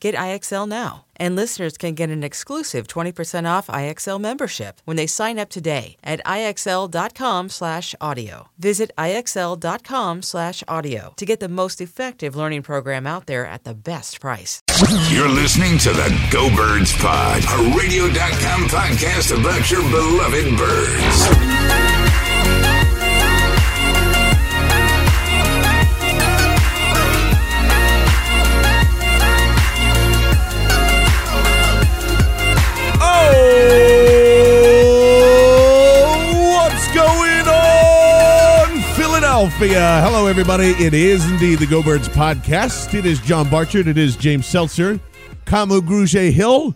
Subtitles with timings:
[0.00, 1.04] Get IXL now.
[1.16, 5.98] And listeners can get an exclusive 20% off IXL membership when they sign up today
[6.02, 8.48] at IXL.com slash audio.
[8.58, 13.74] Visit IXL.com slash audio to get the most effective learning program out there at the
[13.74, 14.62] best price.
[15.10, 22.00] You're listening to the Go Birds Pod, a radio.com podcast about your beloved birds.
[39.40, 40.02] Philadelphia?
[40.02, 40.72] Hello, everybody.
[40.84, 42.92] It is indeed the Go Birds podcast.
[42.92, 43.88] It is John Barchard.
[43.88, 45.00] It is James Seltzer.
[45.46, 46.74] Kamu Grugier-Hill.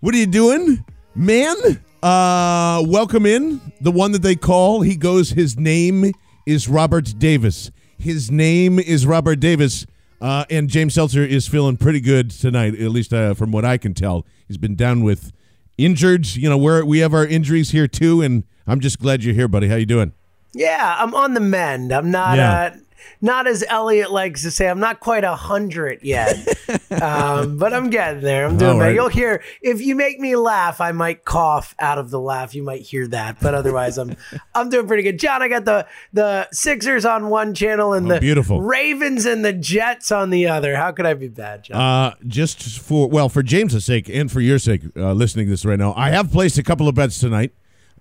[0.00, 1.56] What are you doing, man?
[2.02, 3.72] Uh, welcome in.
[3.80, 6.12] The one that they call, he goes, his name
[6.44, 7.70] is Robert Davis.
[7.96, 9.86] His name is Robert Davis.
[10.20, 13.78] Uh, and James Seltzer is feeling pretty good tonight, at least uh, from what I
[13.78, 14.26] can tell.
[14.46, 15.32] He's been down with
[15.78, 16.26] injured.
[16.26, 19.48] You know, where we have our injuries here too, and I'm just glad you're here,
[19.48, 19.68] buddy.
[19.68, 20.12] How are you doing?
[20.56, 21.92] Yeah, I'm on the mend.
[21.92, 22.52] I'm not Yeah.
[22.52, 22.76] uh,
[23.22, 24.68] not as Elliot likes to say.
[24.68, 26.36] I'm not quite a hundred yet,
[27.02, 28.44] um, but I'm getting there.
[28.46, 28.94] I'm doing right.
[28.94, 32.54] You'll hear if you make me laugh, I might cough out of the laugh.
[32.54, 34.16] You might hear that, but otherwise, I'm
[34.54, 35.18] I'm doing pretty good.
[35.18, 38.60] John, I got the the Sixers on one channel and Oh, the beautiful.
[38.60, 40.76] Ravens and the Jets on the other.
[40.76, 41.80] How could I be bad, John?
[41.80, 45.64] Uh, just for well, for James's sake and for your sake, uh, listening to this
[45.64, 47.52] right now, I have placed a couple of bets tonight.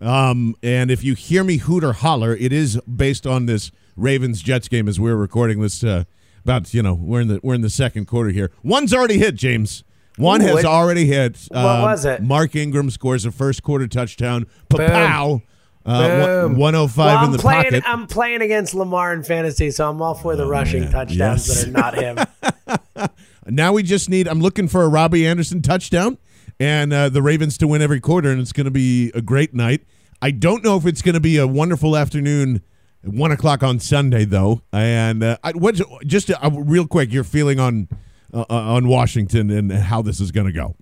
[0.02, 4.42] Um, and if you hear me hoot or holler, it is based on this Ravens
[4.42, 5.84] Jets game as we're recording this.
[5.84, 6.04] Uh,
[6.44, 8.52] about you know we're in the we're in the second quarter here.
[8.64, 9.84] One's already hit, James.
[10.18, 11.48] One Ooh, has what- already hit.
[11.50, 12.22] what Um, was it?
[12.22, 14.46] Mark Ingram scores a first quarter touchdown.
[14.70, 15.42] Pow!
[15.86, 16.58] Uh, Boom.
[16.58, 17.64] one hundred five well, in the playing.
[17.66, 17.84] pocket.
[17.88, 20.92] I'm playing against Lamar in fantasy, so I'm all for the rushing man.
[20.92, 21.64] touchdowns Yes.
[21.64, 22.18] that are not him.
[23.48, 24.28] Now we just need.
[24.28, 26.18] I'm looking for a Robby Anderson touchdown
[26.60, 29.54] and uh, the Ravens to win every quarter, and it's going to be a great
[29.54, 29.84] night.
[30.22, 32.62] I don't know if it's going to be a wonderful afternoon,
[33.04, 34.62] one o'clock on Sunday though.
[34.72, 37.88] And uh, I, what's just uh, real quick your feeling on
[38.34, 40.76] uh, on Washington and how this is going to go?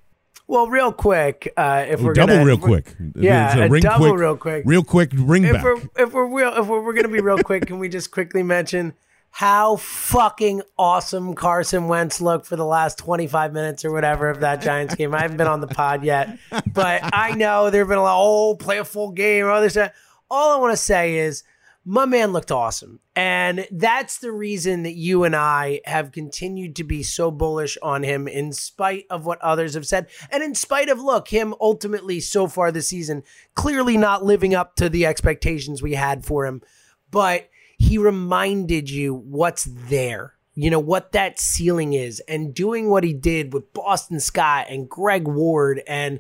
[0.46, 2.96] Well, real quick, uh, if we're double gonna, real quick.
[3.16, 4.64] yeah, ring double quick, real quick.
[4.66, 5.64] real quick ring if back.
[5.64, 8.44] we're if we're real if we're, we're gonna be real quick, can we just quickly
[8.44, 8.94] mention
[9.36, 14.62] how fucking awesome Carson Wentz looked for the last 25 minutes or whatever of that
[14.62, 15.16] Giants game?
[15.16, 16.38] I haven't been on the pod yet,
[16.72, 18.22] but I know there have been a lot.
[18.22, 19.92] Oh, play a full game other stuff.
[20.30, 21.44] All I want to say is.
[21.86, 23.02] My man looked awesome.
[23.14, 28.04] And that's the reason that you and I have continued to be so bullish on
[28.04, 30.08] him in spite of what others have said.
[30.32, 34.78] And in spite of, look, him ultimately so far this season clearly not living up
[34.78, 36.62] to the expectations we had for him.
[37.12, 40.34] But he reminded you what's there.
[40.56, 42.20] You know, what that ceiling is.
[42.28, 46.20] And doing what he did with Boston Scott and Greg Ward and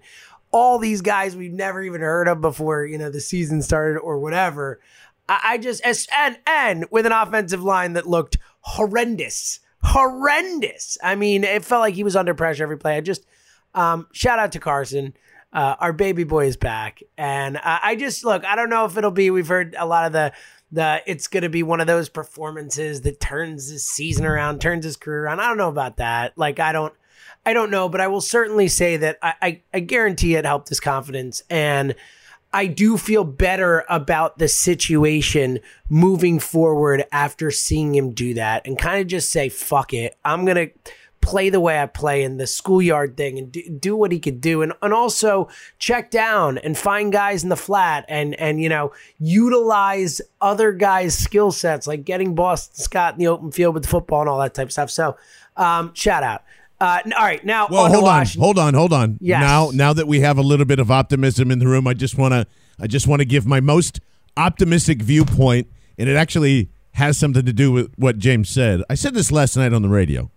[0.51, 4.19] all these guys we've never even heard of before, you know, the season started or
[4.19, 4.79] whatever.
[5.27, 10.97] I, I just as and and with an offensive line that looked horrendous, horrendous.
[11.03, 12.97] I mean, it felt like he was under pressure every play.
[12.97, 13.25] I just
[13.75, 15.13] um, shout out to Carson.
[15.51, 18.43] Uh, our baby boy is back, and I, I just look.
[18.43, 19.29] I don't know if it'll be.
[19.29, 20.33] We've heard a lot of the
[20.73, 24.83] the it's going to be one of those performances that turns his season around, turns
[24.83, 25.39] his career around.
[25.39, 26.37] I don't know about that.
[26.37, 26.93] Like I don't
[27.45, 30.69] I don't know, but I will certainly say that I, I, I guarantee it helped
[30.69, 31.95] his confidence and
[32.55, 35.59] I do feel better about the situation
[35.89, 40.15] moving forward after seeing him do that and kind of just say, fuck it.
[40.23, 40.91] I'm going to
[41.23, 44.41] play the way I play in the schoolyard thing and do, do what he could
[44.41, 44.61] do.
[44.61, 45.47] And, and also
[45.79, 51.17] check down and find guys in the flat and, and, you know, utilize other guys'
[51.17, 54.39] skill sets, like getting Boston Scott in the open field with the football and all
[54.39, 54.91] that type of stuff.
[54.91, 55.17] So,
[55.57, 56.43] um, shout out.
[56.81, 59.17] Uh, all right, now well, on hold on, hold on, hold on.
[59.21, 59.41] Yes.
[59.41, 62.17] Now, now that we have a little bit of optimism in the room, I just
[62.17, 62.45] want to,
[62.77, 64.01] I just want to give my most
[64.35, 65.67] optimistic viewpoint,
[65.97, 68.83] and it actually has something to do with what James said.
[68.89, 70.29] I said this last night on the radio.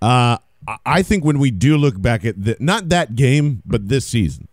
[0.00, 0.38] Uh,
[0.84, 4.48] I- think when we do look back at the, not that game, but this season,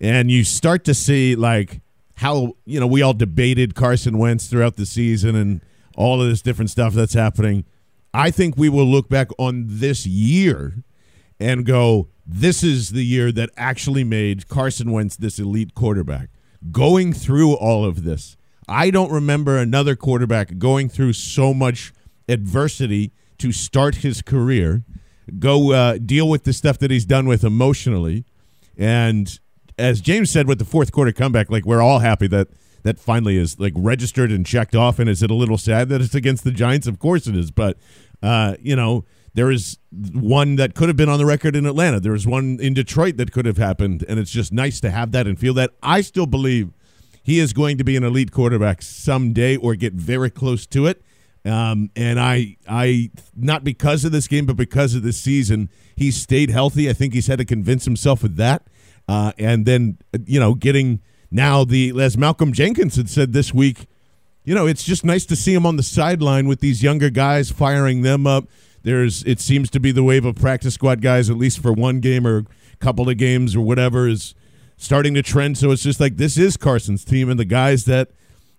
[0.00, 1.80] and you start to see like
[2.16, 5.60] how you know we all debated Carson Wentz throughout the season and
[5.96, 7.64] all of this different stuff that's happening.
[8.12, 10.82] I think we will look back on this year
[11.38, 16.28] and go, this is the year that actually made Carson Wentz this elite quarterback.
[16.70, 18.36] Going through all of this,
[18.68, 21.92] I don't remember another quarterback going through so much
[22.28, 24.84] adversity to start his career,
[25.38, 28.24] go uh, deal with the stuff that he's done with emotionally,
[28.76, 29.38] and
[29.78, 32.48] as James said with the fourth quarter comeback, like we're all happy that
[32.82, 34.98] that finally is like registered and checked off.
[34.98, 36.86] And is it a little sad that it's against the Giants?
[36.86, 37.76] Of course it is, but
[38.22, 39.04] uh, you know
[39.34, 39.78] there is
[40.12, 42.00] one that could have been on the record in Atlanta.
[42.00, 45.12] There is one in Detroit that could have happened, and it's just nice to have
[45.12, 45.70] that and feel that.
[45.82, 46.72] I still believe
[47.22, 51.02] he is going to be an elite quarterback someday or get very close to it.
[51.44, 56.10] Um, and I, I, not because of this game, but because of this season, he
[56.10, 56.90] stayed healthy.
[56.90, 58.66] I think he's had to convince himself of that.
[59.08, 61.00] Uh, and then, you know, getting
[61.30, 63.86] now the, as Malcolm Jenkins had said this week,
[64.44, 67.50] you know, it's just nice to see him on the sideline with these younger guys,
[67.50, 68.44] firing them up.
[68.82, 72.00] There's, it seems to be the wave of practice squad guys, at least for one
[72.00, 72.44] game or
[72.80, 74.34] couple of games or whatever, is
[74.76, 75.58] starting to trend.
[75.58, 78.10] So it's just like this is Carson's team, and the guys that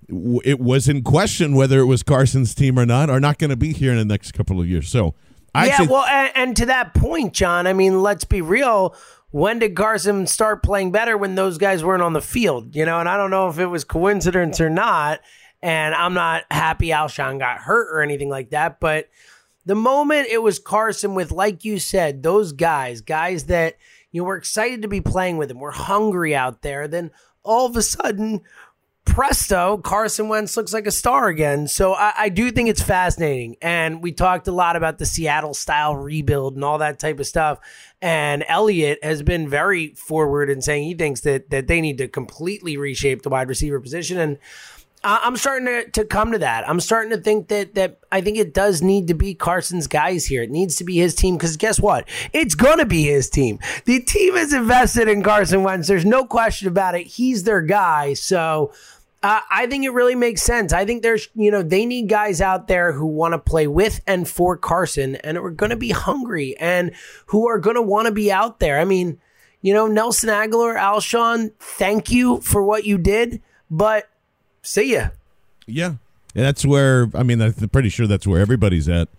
[0.09, 3.55] it was in question whether it was Carson's team or not are not going to
[3.55, 4.89] be here in the next couple of years.
[4.89, 5.15] So
[5.53, 8.95] I yeah, well, and, and to that point, John, I mean, let's be real.
[9.31, 12.75] When did Carson start playing better when those guys weren't on the field?
[12.75, 15.21] You know, and I don't know if it was coincidence or not.
[15.61, 18.79] And I'm not happy Alshon got hurt or anything like that.
[18.79, 19.09] But
[19.65, 23.77] the moment it was Carson with, like you said, those guys, guys that
[24.11, 27.11] you know were excited to be playing with him, we're hungry out there, then
[27.43, 28.41] all of a sudden
[29.05, 31.67] presto, Carson Wentz looks like a star again.
[31.67, 33.57] So I, I, do think it's fascinating.
[33.61, 37.27] And we talked a lot about the Seattle style rebuild and all that type of
[37.27, 37.59] stuff.
[38.01, 42.07] And Elliott has been very forward in saying he thinks that that they need to
[42.07, 44.17] completely reshape the wide receiver position.
[44.17, 44.37] And
[45.03, 46.69] I'm starting to, to come to that.
[46.69, 50.25] I'm starting to think that that I think it does need to be Carson's guys
[50.25, 50.43] here.
[50.43, 52.07] It needs to be his team because guess what?
[52.33, 53.59] It's gonna be his team.
[53.85, 55.87] The team is invested in Carson Wentz.
[55.87, 57.07] There's no question about it.
[57.07, 58.13] He's their guy.
[58.13, 58.73] So
[59.23, 60.73] uh, I think it really makes sense.
[60.73, 64.01] I think there's, you know, they need guys out there who want to play with
[64.07, 66.91] and for Carson and are to be hungry and
[67.27, 68.79] who are to want to be out there.
[68.79, 69.19] I mean,
[69.61, 74.09] you know, Nelson Agholor, Alshon, thank you for what you did, but
[74.61, 75.09] see ya.
[75.67, 75.95] Yeah.
[76.33, 79.09] That's where I mean I'm pretty sure that's where everybody's at.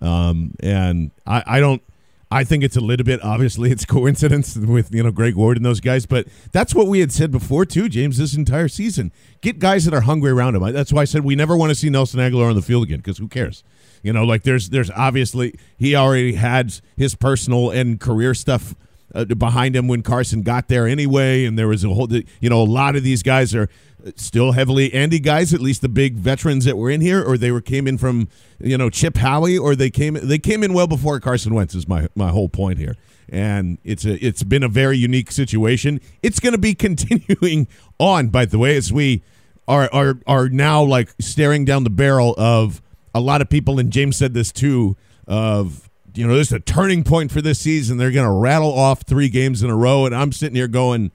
[0.00, 1.82] Um, and I, I don't
[2.30, 5.66] I think it's a little bit obviously it's coincidence with you know Greg Ward and
[5.66, 8.18] those guys, but that's what we had said before too, James.
[8.18, 10.72] This entire season, get guys that are hungry around him.
[10.72, 12.98] That's why I said we never want to see Nelson Agholor on the field again
[12.98, 13.64] because who cares?
[14.02, 18.74] You know, like there's there's obviously he already had his personal and career stuff
[19.14, 22.62] uh, behind him when Carson got there anyway, and there was a whole you know
[22.62, 23.68] a lot of these guys are
[24.16, 27.50] still heavily Andy guys, at least the big veterans that were in here, or they
[27.50, 30.86] were came in from you know Chip Howie, or they came they came in well
[30.86, 31.74] before Carson Wentz.
[31.74, 32.96] Is my my whole point here,
[33.28, 36.00] and it's a it's been a very unique situation.
[36.22, 39.22] It's going to be continuing on, by the way, as we
[39.66, 42.82] are are are now like staring down the barrel of
[43.14, 46.60] a lot of people, and James said this too of you know, this is a
[46.60, 47.96] turning point for this season.
[47.98, 51.10] They're going to rattle off three games in a row, and I'm sitting here going,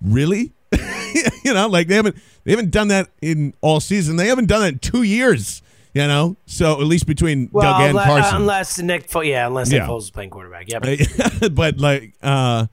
[0.00, 0.52] really?
[1.44, 4.16] you know, like they haven't they haven't done that in all season.
[4.16, 5.62] They haven't done it in two years.
[5.94, 8.36] You know, so at least between Well, Doug and unless, Carson.
[8.36, 9.86] unless Nick, Fo- yeah, unless Nick Yeah.
[9.86, 10.66] Foles is playing quarterback.
[10.68, 12.66] Yeah, but but like uh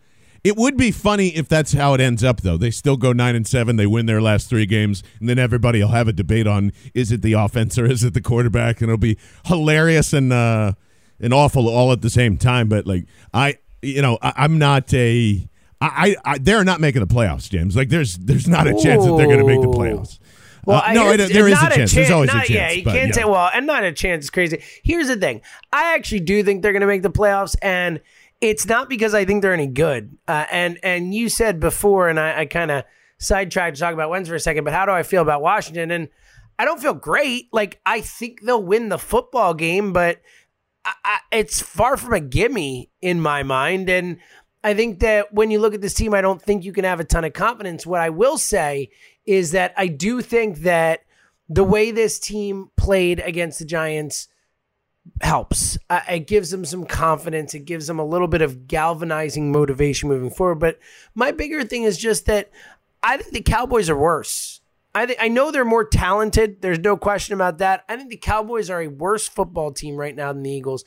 [0.43, 2.57] it would be funny if that's how it ends up though.
[2.57, 5.79] They still go 9 and 7, they win their last 3 games and then everybody
[5.79, 8.89] will have a debate on is it the offense or is it the quarterback and
[8.89, 10.73] it'll be hilarious and uh
[11.23, 14.93] and awful all at the same time, but like I you know, I, I'm not
[14.93, 15.47] a
[15.81, 17.75] I, I, I they're not making the playoffs, James.
[17.75, 20.19] Like there's there's not a chance that they're going to make the playoffs.
[20.65, 21.91] Well, Uh, no, I, I don't- there is a not chance.
[21.93, 23.13] There's always a not- Yeah, chance, you but, can't yeah.
[23.15, 24.63] say well, and not a chance is crazy.
[24.83, 25.41] Here's the thing:
[25.73, 27.99] I actually do think they're going to make the playoffs, and
[28.39, 30.17] it's not because I think they're any good.
[30.27, 32.85] Uh, and and you said before, and I, I kind of
[33.17, 35.91] sidetracked to talk about Wentz for a second, but how do I feel about Washington?
[35.91, 36.07] And
[36.57, 37.47] I don't feel great.
[37.51, 40.21] Like I think they'll win the football game, but
[40.85, 43.89] I, it's far from a gimme in my mind.
[43.89, 44.17] And
[44.63, 46.99] I think that when you look at this team, I don't think you can have
[46.99, 47.85] a ton of confidence.
[47.85, 48.89] What I will say
[49.25, 51.01] is that I do think that
[51.49, 54.27] the way this team played against the Giants
[55.21, 55.77] helps.
[55.89, 57.53] Uh, it gives them some confidence.
[57.53, 60.59] It gives them a little bit of galvanizing motivation moving forward.
[60.59, 60.79] But
[61.13, 62.49] my bigger thing is just that
[63.01, 64.61] I think the Cowboys are worse.
[64.95, 66.61] I think I know they're more talented.
[66.61, 67.83] There's no question about that.
[67.89, 70.85] I think the Cowboys are a worse football team right now than the Eagles.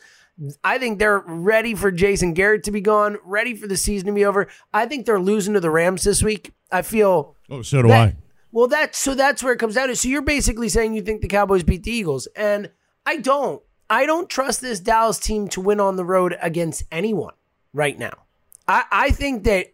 [0.63, 4.13] I think they're ready for Jason Garrett to be gone, ready for the season to
[4.13, 4.49] be over.
[4.73, 6.53] I think they're losing to the Rams this week.
[6.71, 8.17] I feel Oh, so do that- I.
[8.53, 9.97] Well, that's so that's where it comes down to.
[9.97, 12.71] So you're basically saying you think the Cowboys beat the Eagles, and
[13.05, 13.61] I don't.
[13.91, 17.35] I don't trust this Dallas team to win on the road against anyone
[17.75, 18.13] right now.
[18.67, 19.67] I, I think that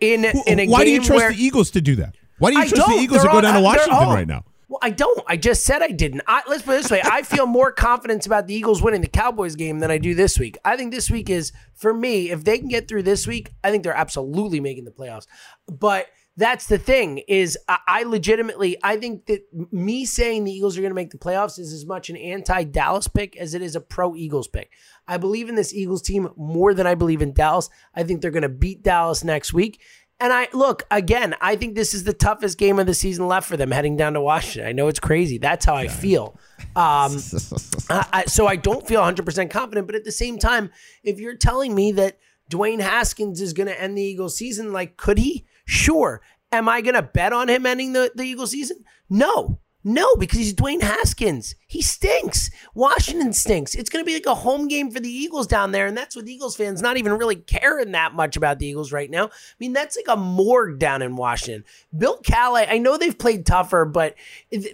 [0.00, 2.16] in in a game, Why do you trust where, the Eagles to do that?
[2.38, 2.94] Why do you I trust the.
[2.94, 4.44] Eagles to go down to Washington right now?
[4.68, 5.22] Well, I don't.
[5.28, 6.22] I just said I didn't.
[6.26, 9.06] I, let's put it this way: I feel more confidence about the Eagles winning the
[9.06, 10.58] Cowboys game than I do this week.
[10.64, 12.30] I think this week is for me.
[12.30, 15.26] If they can get through this week, I think they're absolutely making the playoffs.
[15.68, 20.76] But that's the thing is, I, I legitimately I think that me saying the Eagles
[20.76, 23.74] are going to make the playoffs is as much an anti-Dallas pick as it is
[23.76, 24.72] a pro-Eagles pick.
[25.08, 27.70] I believe in this Eagles team more than I believe in Dallas.
[27.94, 29.80] I think they're going to beat Dallas next week.
[30.18, 33.46] And I look again, I think this is the toughest game of the season left
[33.46, 34.66] for them heading down to Washington.
[34.66, 35.36] I know it's crazy.
[35.36, 36.38] That's how I feel.
[36.74, 37.18] Um,
[37.90, 39.86] I, I, so I don't feel 100% confident.
[39.86, 40.70] But at the same time,
[41.04, 42.18] if you're telling me that
[42.50, 45.44] Dwayne Haskins is going to end the Eagles season, like, could he?
[45.66, 46.22] Sure.
[46.50, 48.84] Am I going to bet on him ending the, the Eagles season?
[49.10, 49.58] No.
[49.88, 51.54] No, because he's Dwayne Haskins.
[51.68, 52.50] He stinks.
[52.74, 53.76] Washington stinks.
[53.76, 55.86] It's going to be like a home game for the Eagles down there.
[55.86, 59.08] And that's with Eagles fans not even really caring that much about the Eagles right
[59.08, 59.26] now.
[59.26, 61.62] I mean, that's like a morgue down in Washington.
[61.96, 64.16] Bill Callahan, I know they've played tougher, but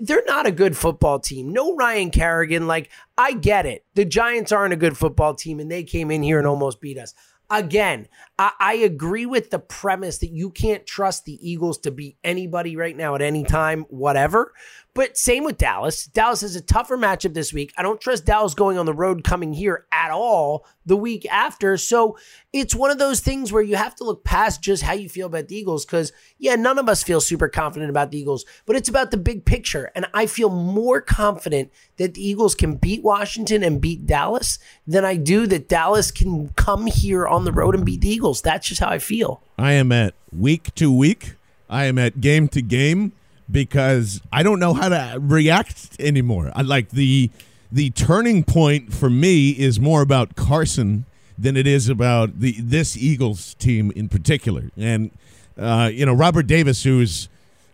[0.00, 1.52] they're not a good football team.
[1.52, 2.66] No Ryan Kerrigan.
[2.66, 2.88] Like,
[3.18, 3.84] I get it.
[3.92, 6.96] The Giants aren't a good football team, and they came in here and almost beat
[6.96, 7.12] us.
[7.50, 12.16] Again, I, I agree with the premise that you can't trust the Eagles to beat
[12.24, 14.54] anybody right now at any time, whatever.
[14.94, 16.04] But same with Dallas.
[16.04, 17.72] Dallas is a tougher matchup this week.
[17.78, 21.78] I don't trust Dallas going on the road coming here at all the week after.
[21.78, 22.18] So
[22.52, 25.28] it's one of those things where you have to look past just how you feel
[25.28, 28.76] about the Eagles because, yeah, none of us feel super confident about the Eagles, but
[28.76, 29.90] it's about the big picture.
[29.94, 35.06] And I feel more confident that the Eagles can beat Washington and beat Dallas than
[35.06, 38.42] I do that Dallas can come here on the road and beat the Eagles.
[38.42, 39.40] That's just how I feel.
[39.56, 41.36] I am at week to week.
[41.70, 43.12] I am at game to game
[43.50, 46.52] because I don't know how to react anymore.
[46.54, 47.30] I like the
[47.70, 51.06] the turning point for me is more about Carson
[51.38, 54.70] than it is about the this Eagles team in particular.
[54.76, 55.10] And
[55.58, 57.28] uh, you know, Robert Davis, who's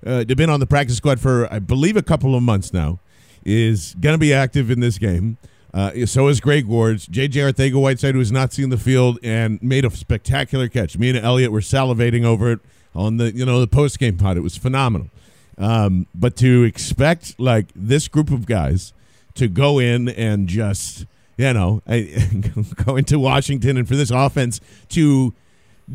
[0.07, 2.99] uh, been on the practice squad for I believe a couple of months now,
[3.45, 5.39] is going to be active in this game.
[5.75, 7.07] Uh, so is Greg Wards.
[7.07, 7.41] J.J.
[7.41, 10.97] Arcega-Whiteside, who has not seen the field and made a spectacular catch.
[10.97, 12.61] Me and Elliot were salivating over it
[12.95, 14.37] on the you know the post game pod.
[14.37, 15.09] It was phenomenal.
[15.59, 18.93] Um, but to expect like this group of guys
[19.35, 21.83] to go in and just you know
[22.85, 24.61] go into Washington and for this offense
[24.91, 25.35] to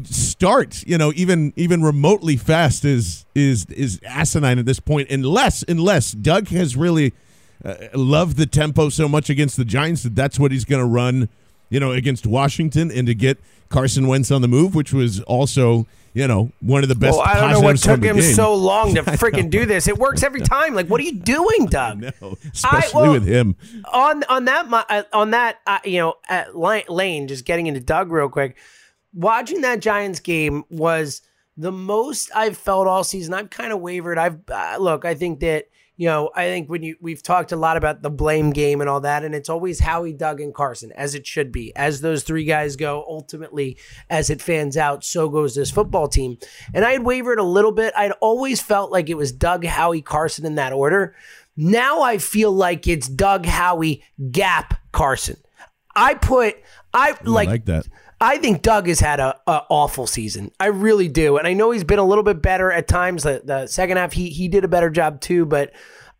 [0.03, 5.63] start you know even even remotely fast is is is asinine at this point unless
[5.67, 7.13] unless Doug has really
[7.63, 10.88] uh, loved the tempo so much against the Giants that that's what he's going to
[10.88, 11.29] run
[11.74, 13.38] you know against Washington and to get
[13.70, 17.27] Carson Wentz on the move which was also you know one of the best Well,
[17.27, 18.34] I don't know what took him game.
[18.34, 19.88] so long to freaking do this.
[19.88, 20.75] It works every time.
[20.75, 22.01] Like, what are you doing, Doug?
[22.01, 23.56] No, especially well, with him.
[23.92, 27.80] on on that uh, on that uh, you know at li- lane just getting into
[27.80, 28.56] Doug real quick
[29.13, 31.22] watching that Giants game was
[31.58, 35.39] the most I've felt all season I've kind of wavered I've uh, look I think
[35.42, 38.82] that you know I think when you we've talked a lot about the blame game
[38.82, 42.02] and all that and it's always Howie Doug and Carson as it should be as
[42.02, 43.78] those three guys go ultimately
[44.10, 46.38] as it fans out so goes this football team
[46.74, 50.02] and I had wavered a little bit I'd always felt like it was Doug Howie
[50.02, 51.16] Carson in that order
[51.56, 55.38] now I feel like it's Doug Howie Gap Carson.
[55.96, 56.56] I put
[56.94, 57.88] I I like, like that.
[58.24, 60.51] I think Doug has had a, a awful season.
[60.58, 63.24] I really do, and I know he's been a little bit better at times.
[63.24, 65.46] The, the second half, he he did a better job too.
[65.46, 65.74] But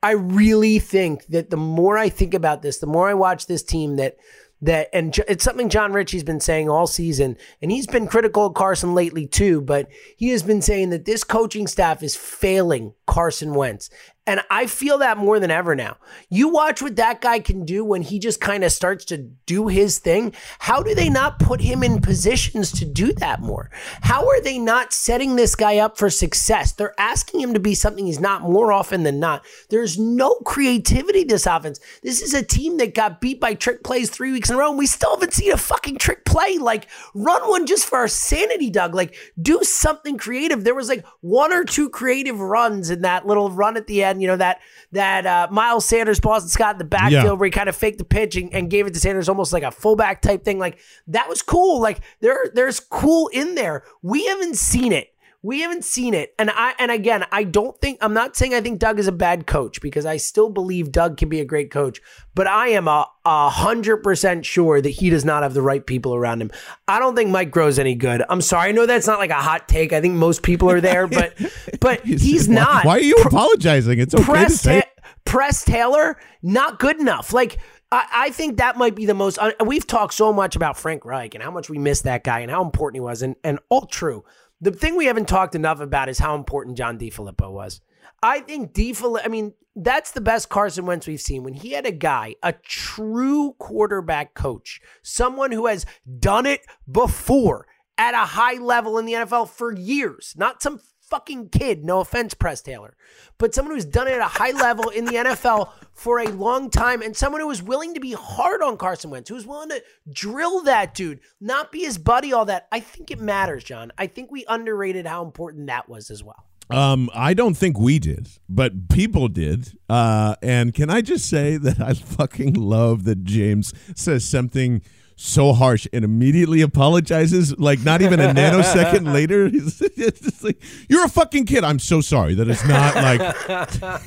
[0.04, 3.64] I really think that the more I think about this, the more I watch this
[3.64, 4.18] team, that
[4.62, 8.54] that and it's something John Ritchie's been saying all season, and he's been critical of
[8.54, 9.62] Carson lately too.
[9.62, 13.90] But he has been saying that this coaching staff is failing Carson Wentz,
[14.26, 15.98] And I feel that more than ever now.
[16.30, 19.68] You watch what that guy can do when he just kind of starts to do
[19.68, 20.34] his thing.
[20.60, 23.70] How do they not put him in positions to do that more?
[24.02, 26.72] How are they not setting this guy up for success?
[26.72, 29.44] They're asking him to be something he's not more often than not.
[29.70, 31.82] There's no creativity this offense.
[32.02, 34.70] This is a team that got beat by trick plays three weeks in a row,
[34.70, 36.58] and we still haven't seen a fucking trick play.
[36.58, 38.96] Like, run one just for our sanity, Doug.
[38.96, 40.64] Like, do something creative.
[40.64, 44.13] There was like one or two creative runs in that little run at the end
[44.22, 44.60] you know that
[44.92, 47.32] that uh, Miles Sanders, Boston Scott in the backfield Yeah.
[47.32, 49.64] where he kind of faked the pitch and, and gave it to Sanders almost like
[49.64, 50.60] a fullback type thing.
[50.60, 51.80] Like that was cool.
[51.82, 53.84] Like there there's cool in there.
[54.02, 55.13] We haven't seen it.
[55.46, 56.34] We haven't seen it.
[56.40, 59.12] And I and again, I don't think I'm not saying I think Doug is a
[59.12, 62.02] bad coach because I still believe Doug can be a great coach,
[62.34, 66.16] but I am a, hundred percent sure that he does not have the right people
[66.16, 66.50] around him.
[66.88, 68.24] I don't think Mike Groh's any good.
[68.30, 68.70] I'm sorry.
[68.70, 69.92] I know that's not like a hot take.
[69.92, 71.34] I think most people are there, but
[71.82, 72.86] but he's Why- not.
[72.86, 74.00] Why are you apologizing?
[74.00, 74.82] It's okay to Press, say.
[74.82, 74.88] Ta-
[75.26, 77.34] Press Taylor, not good enough.
[77.34, 77.58] Like,
[77.92, 79.38] I, I think that might be the most.
[79.38, 82.40] Uh, we've talked so much about Frank Reich and how much we miss that guy
[82.40, 84.24] and how important he was, and, and all true.
[84.64, 87.82] The thing we haven't talked enough about is how important John DeFilippo was.
[88.22, 91.44] I think DeFilippo, I mean, that's the best Carson Wentz we've seen.
[91.44, 95.86] When he had a guy, a true quarterback coach, someone who has
[96.20, 97.68] done it before
[97.98, 100.80] at a high level in the NFL for years, not some
[101.14, 101.86] fucking kid.
[101.86, 102.96] No offense, Press Taylor,
[103.38, 106.72] but someone who's done it at a high level in the NFL for a long
[106.72, 109.84] time, and someone who was willing to be hard on Carson Wentz, who's willing to
[110.12, 112.68] drill that dude, not be his buddy, all that.
[112.72, 113.92] I think it matters, John.
[113.96, 116.48] I think we underrated how important that was as well.
[116.72, 119.78] Um, I don't think we did, but people did.
[119.88, 124.82] Uh, and can I just say that I fucking love that James says something
[125.16, 129.48] so harsh and immediately apologizes, like not even a nanosecond later.
[129.50, 133.20] He's just like, "You're a fucking kid." I'm so sorry that it's not like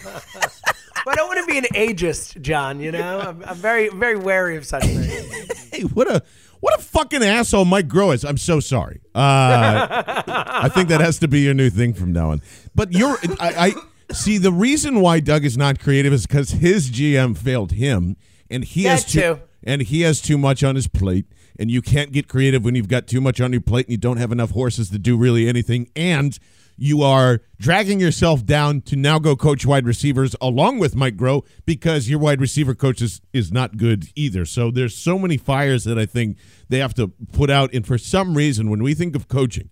[1.05, 2.81] But I don't want to be an ageist, John.
[2.81, 5.71] You know, I'm, I'm very, very wary of such things.
[5.71, 6.23] hey, what a
[6.59, 8.25] what a fucking asshole Mike Groh is.
[8.25, 9.01] I'm so sorry.
[9.15, 12.43] Uh, I think that has to be your new thing from now on.
[12.75, 13.75] But you're, I,
[14.09, 18.17] I see the reason why Doug is not creative is because his GM failed him,
[18.50, 19.41] and he has That too, too.
[19.67, 21.26] And he has too much on his plate.
[21.59, 23.99] And you can't get creative when you've got too much on your plate and you
[23.99, 25.91] don't have enough horses to do really anything.
[25.97, 26.39] And
[26.76, 31.45] you are dragging yourself down to now go coach wide receivers along with Mike Groh
[31.65, 34.45] because your wide receiver coach is, is not good either.
[34.45, 36.37] So there's so many fires that I think
[36.69, 37.73] they have to put out.
[37.73, 39.71] And for some reason, when we think of coaching,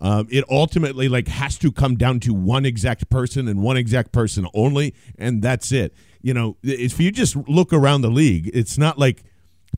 [0.00, 4.12] um, it ultimately like has to come down to one exact person and one exact
[4.12, 5.94] person only, and that's it.
[6.20, 9.24] You know, if you just look around the league, it's not like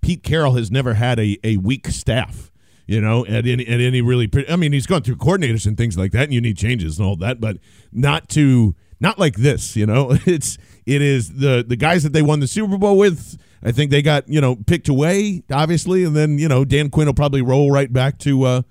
[0.01, 2.51] Pete Carroll has never had a, a weak staff.
[2.87, 5.99] You know, at any at any really, I mean, he's gone through coordinators and things
[5.99, 7.59] like that, and you need changes and all that, but
[7.93, 9.77] not to not like this.
[9.77, 10.57] You know, it's
[10.87, 13.39] it is the the guys that they won the Super Bowl with.
[13.63, 17.07] I think they got you know picked away, obviously, and then you know Dan Quinn
[17.07, 18.63] will probably roll right back to uh,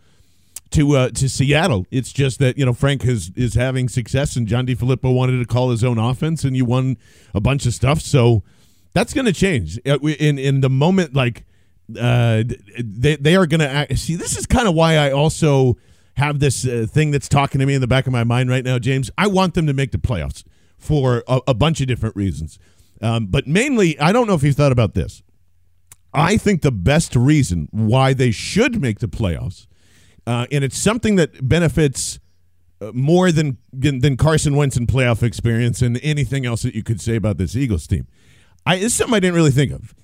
[0.72, 1.86] to uh, to Seattle.
[1.92, 5.46] It's just that you know Frank is is having success, and John DeFilippo wanted to
[5.46, 6.98] call his own offense, and you won
[7.34, 8.02] a bunch of stuff.
[8.02, 8.44] So
[8.98, 11.14] that's going to change Uh, in in the moment.
[11.14, 11.46] Like
[11.96, 12.44] uh,
[12.80, 14.16] they they are going to see.
[14.16, 15.78] This is kind of why I also
[16.16, 18.66] have this uh, thing that's talking to me in the back of my mind right
[18.66, 19.12] now, James.
[19.16, 20.44] I want them to make the playoffs
[20.80, 22.58] for a, a bunch of different reasons,
[23.02, 25.22] um, but mainly I don't know if you've thought about this.
[26.14, 29.68] I think the best reason why they should make the playoffs,
[30.26, 32.20] uh, and it's something that benefits
[32.82, 37.00] uh, more than than Carson Wentz and playoff experience and anything else that you could
[37.00, 38.08] say about this Eagles team.
[38.68, 39.96] I this is something I didn't really think of.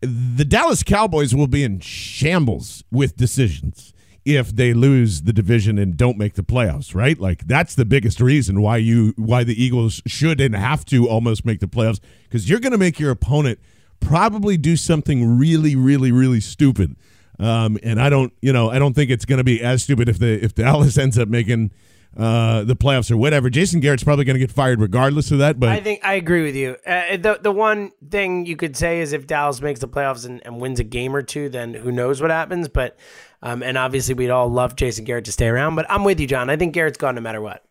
[0.00, 3.92] The Dallas Cowboys will be in shambles with decisions
[4.24, 7.18] if they lose the division and don't make the playoffs, right?
[7.18, 11.44] Like that's the biggest reason why you why the Eagles should and have to almost
[11.44, 13.60] make the playoffs because you're going to make your opponent
[14.00, 16.96] probably do something really, really, really stupid.
[17.38, 20.08] Um, and I don't, you know, I don't think it's going to be as stupid
[20.08, 21.70] if the if Dallas ends up making
[22.16, 23.50] uh, the playoffs or whatever.
[23.50, 25.60] Jason Garrett's probably going to get fired regardless of that.
[25.60, 26.76] But I think I agree with you.
[26.86, 30.40] Uh, the the one thing you could say is if Dallas makes the playoffs and,
[30.44, 32.68] and wins a game or two, then who knows what happens.
[32.68, 32.96] But
[33.42, 35.74] um, and obviously we'd all love Jason Garrett to stay around.
[35.74, 36.48] But I'm with you, John.
[36.48, 37.64] I think Garrett's gone no matter what.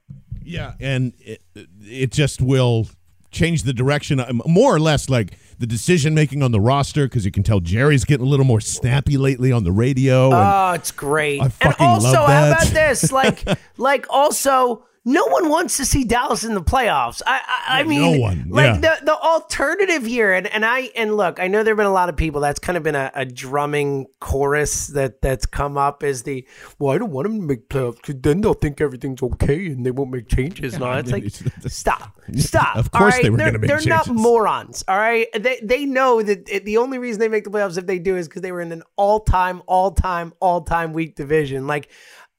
[0.43, 1.41] Yeah, and it,
[1.81, 2.87] it just will
[3.31, 7.25] change the direction, uh, more or less, like the decision making on the roster, because
[7.25, 10.25] you can tell Jerry's getting a little more snappy lately on the radio.
[10.25, 11.41] and- Oh, it's great.
[11.41, 13.11] I fucking and also, love how about this?
[13.11, 13.43] Like,
[13.77, 17.21] like also no one wants to see Dallas in the playoffs.
[17.27, 18.97] I, I, I no mean, one, like yeah.
[18.99, 22.09] the the alternative here, and, and I and look, I know there've been a lot
[22.09, 22.41] of people.
[22.41, 26.47] That's kind of been a, a drumming chorus that that's come up as the
[26.79, 29.85] well, I don't want them to make playoffs because then they'll think everything's okay and
[29.85, 30.81] they won't make changes.
[30.81, 30.93] All.
[30.93, 31.25] It's like
[31.67, 32.75] stop, stop.
[32.75, 33.23] Of course right?
[33.23, 33.85] they were They're- gonna make changes.
[33.85, 34.83] They're not morons.
[34.87, 37.85] All right, they they know that it, the only reason they make the playoffs if
[37.85, 41.15] they do is because they were in an all time, all time, all time weak
[41.15, 41.67] division.
[41.67, 41.89] Like,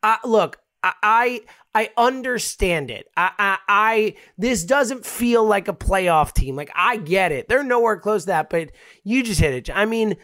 [0.03, 1.43] I, look, I,
[1.77, 3.11] I understand it.
[3.19, 6.57] I, I I this doesn't feel like a playoff team.
[6.57, 7.51] Like I get it.
[7.51, 8.71] They're nowhere close to that, but
[9.05, 9.77] you just hit it.
[9.77, 10.17] I mean,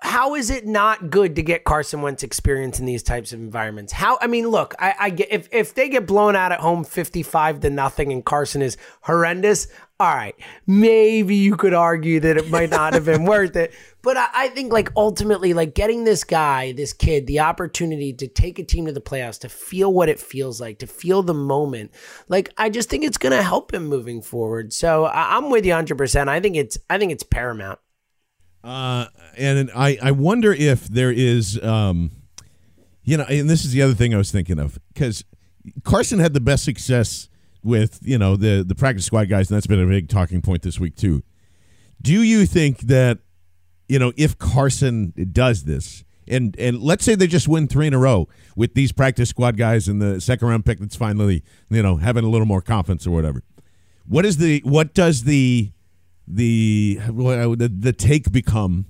[0.00, 3.92] how is it not good to get Carson Wentz experience in these types of environments?
[3.92, 6.84] How I mean, look, I, I get if if they get blown out at home
[6.84, 9.68] fifty five to nothing and Carson is horrendous.
[10.00, 10.34] All right,
[10.66, 13.72] maybe you could argue that it might not have been worth it.
[14.02, 18.26] But I, I think like ultimately, like getting this guy, this kid, the opportunity to
[18.26, 21.34] take a team to the playoffs, to feel what it feels like, to feel the
[21.34, 21.92] moment.
[22.28, 24.72] Like I just think it's going to help him moving forward.
[24.72, 25.96] So I, I'm with you 100.
[25.96, 27.78] percent I think it's I think it's paramount.
[28.64, 32.10] Uh, and I, I wonder if there is, um,
[33.02, 35.22] you know, and this is the other thing I was thinking of because
[35.84, 37.28] Carson had the best success
[37.62, 40.62] with you know the the practice squad guys, and that's been a big talking point
[40.62, 41.22] this week too.
[42.00, 43.18] Do you think that
[43.88, 47.94] you know if Carson does this, and and let's say they just win three in
[47.94, 51.82] a row with these practice squad guys and the second round pick that's finally you
[51.82, 53.42] know having a little more confidence or whatever,
[54.06, 55.72] what is the what does the
[56.26, 58.86] the what- the, the take become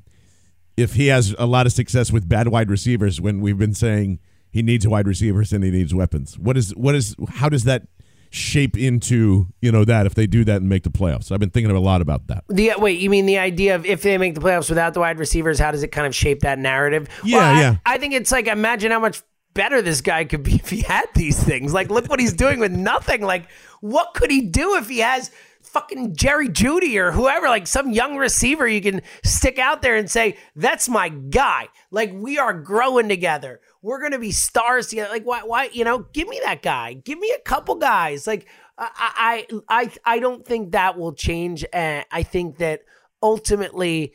[0.77, 4.19] if he has a lot of success with bad wide receivers when we've been saying
[4.51, 7.87] he needs wide receivers and he needs weapons what is what is how does that
[8.31, 11.51] shape into you know that if they do that and make the playoffs i've been
[11.51, 14.35] thinking a lot about that The wait, you mean the idea of if they make
[14.35, 17.09] the playoffs without the wide receivers, how does it kind of shape that narrative?
[17.25, 17.77] Yeah, Well, I- yeah.
[17.87, 19.23] I think it's like imagine how much
[19.55, 21.73] better this guy could be if he had these things.
[21.73, 23.23] Like, look what he's doing with nothing.
[23.23, 23.49] Like,
[23.81, 25.31] what could he do if he has
[25.75, 30.11] fucking Jerry Jeudy or whoever, like some young receiver you can stick out there and
[30.11, 33.61] say, "That's my guy." Like, we are growing together.
[33.83, 35.11] We're gonna be stars together.
[35.11, 35.43] Like, why?
[35.43, 35.69] Why?
[35.73, 36.95] You know, give me that guy.
[36.95, 38.27] Give me a couple guys.
[38.27, 38.47] Like,
[38.79, 41.65] I, I, I, I don't think that will change.
[41.73, 42.83] And I think that
[43.23, 44.15] ultimately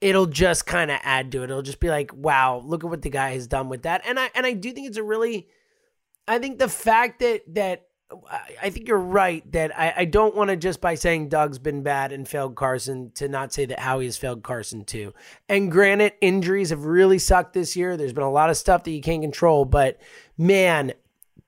[0.00, 1.50] it'll just kind of add to it.
[1.50, 4.02] It'll just be like, wow, look at what the guy has done with that.
[4.06, 5.48] And I and I do think it's a really
[6.26, 7.86] I think the fact that that
[8.62, 11.82] I- think you're right that I, I don't want to just by saying Doug's been
[11.82, 15.14] bad and failed Carson to not say that Howie has failed Carson too.
[15.48, 17.96] And granted, injuries have really sucked this year.
[17.96, 20.00] There's been a lot of stuff that you can't control, but
[20.36, 20.92] man,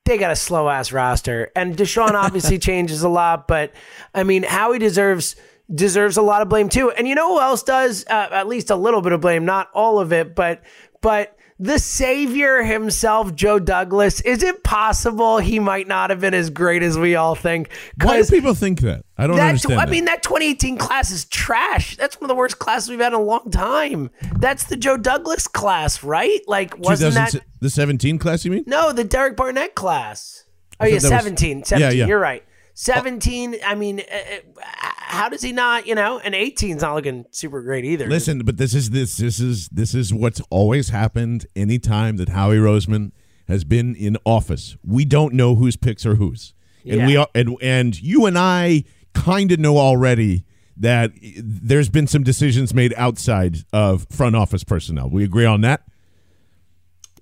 [0.05, 1.51] they got a slow ass roster.
[1.55, 3.73] And Deshaun obviously changes a lot, but
[4.13, 5.35] I mean, Howie deserves
[5.73, 6.91] deserves a lot of blame too.
[6.91, 8.05] And you know who else does?
[8.05, 10.61] Uh, at least a little bit of blame, not all of it, but
[11.01, 14.19] but the savior himself, Joe Douglas.
[14.21, 17.69] Is it possible he might not have been as great as we all think?
[18.01, 19.91] why do people think that i don't that, understand I that.
[19.91, 21.95] mean, that 2018 class is trash.
[21.95, 24.09] That's one of the worst classes we've had in a long time.
[24.37, 26.41] That's the Joe Douglas class, right?
[26.47, 30.43] Like, wasn't that the 17 class you mean no the Derek Barnett class?
[30.81, 31.63] Oh yeah, thought that was- 17.
[31.63, 31.79] 17.
[31.79, 32.07] Yeah, yeah.
[32.07, 32.43] You're right.
[32.75, 33.57] 17.
[33.65, 35.85] I mean, uh, uh, how does he not?
[35.87, 38.07] You know, and 18's not looking super great either.
[38.07, 42.57] Listen, but this is this this is this is what's always happened anytime that Howie
[42.57, 43.11] Roseman
[43.47, 44.75] has been in office.
[44.83, 46.53] We don't know whose picks are whose.
[46.85, 48.83] And we are and and you and I
[49.13, 50.43] kind of know already
[50.75, 55.09] that there's been some decisions made outside of front office personnel.
[55.09, 55.83] We agree on that?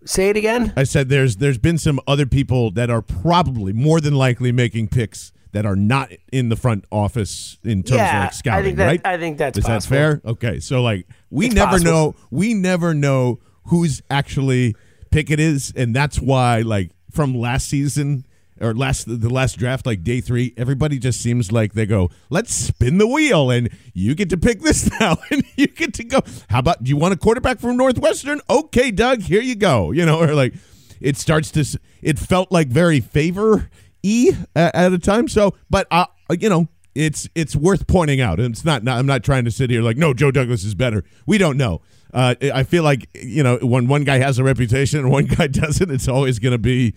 [0.03, 0.73] Say it again.
[0.75, 4.87] I said there's there's been some other people that are probably more than likely making
[4.87, 8.65] picks that are not in the front office in terms Yeah, of I like scouting,
[8.65, 9.01] think that- right?
[9.05, 10.21] I think that's Is that fair?
[10.25, 11.91] Okay, so like we It's never possible.
[11.91, 14.75] know we never know who's actually
[15.11, 18.25] pick it is, and that's why like from last season
[18.61, 22.53] or last the last draft, like day three, everybody just seems like they go, "Let's
[22.53, 26.21] spin the wheel, and you get to pick this now, and you get to go."
[26.49, 28.39] How about do you want a quarterback from Northwestern?
[28.49, 29.91] Okay, Doug, here you go.
[29.91, 30.53] You know, or like
[31.01, 31.79] it starts to.
[32.03, 33.69] It felt like very favor
[34.03, 35.27] e at, a time.
[35.27, 36.05] So, but uh,
[36.39, 38.39] you know, it's it's worth pointing out.
[38.39, 38.97] It's not, not.
[38.97, 41.03] I'm not trying to sit here like, no, Joe Douglas is better.
[41.25, 41.81] We don't know.
[42.13, 45.47] Uh, I feel like you know when one guy has a reputation and one guy
[45.47, 46.93] doesn't, it's always going to be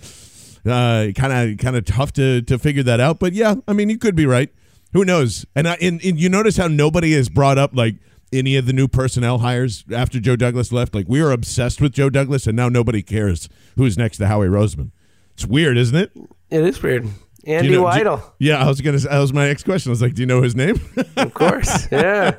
[0.64, 3.18] kind of kind of tough to to figure that out.
[3.18, 4.52] But yeah, I mean, you could be right.
[4.92, 5.44] Who knows?
[5.56, 7.96] And, I, and you notice how nobody has brought up like
[8.32, 10.94] any of the new personnel hires after Joe Douglas left.
[10.94, 14.46] Like we were obsessed with Joe Douglas, and now nobody cares who's next to Howie
[14.48, 14.92] Roseman.
[15.35, 16.12] It's weird, isn't it?
[16.51, 17.07] It is weird.
[17.47, 18.99] Andy you know- Weidl, yeah, I was gonna.
[18.99, 19.90] That was my next question.
[19.90, 20.81] I was like, do you know his name?
[21.16, 21.88] of course.
[21.92, 22.37] Yeah.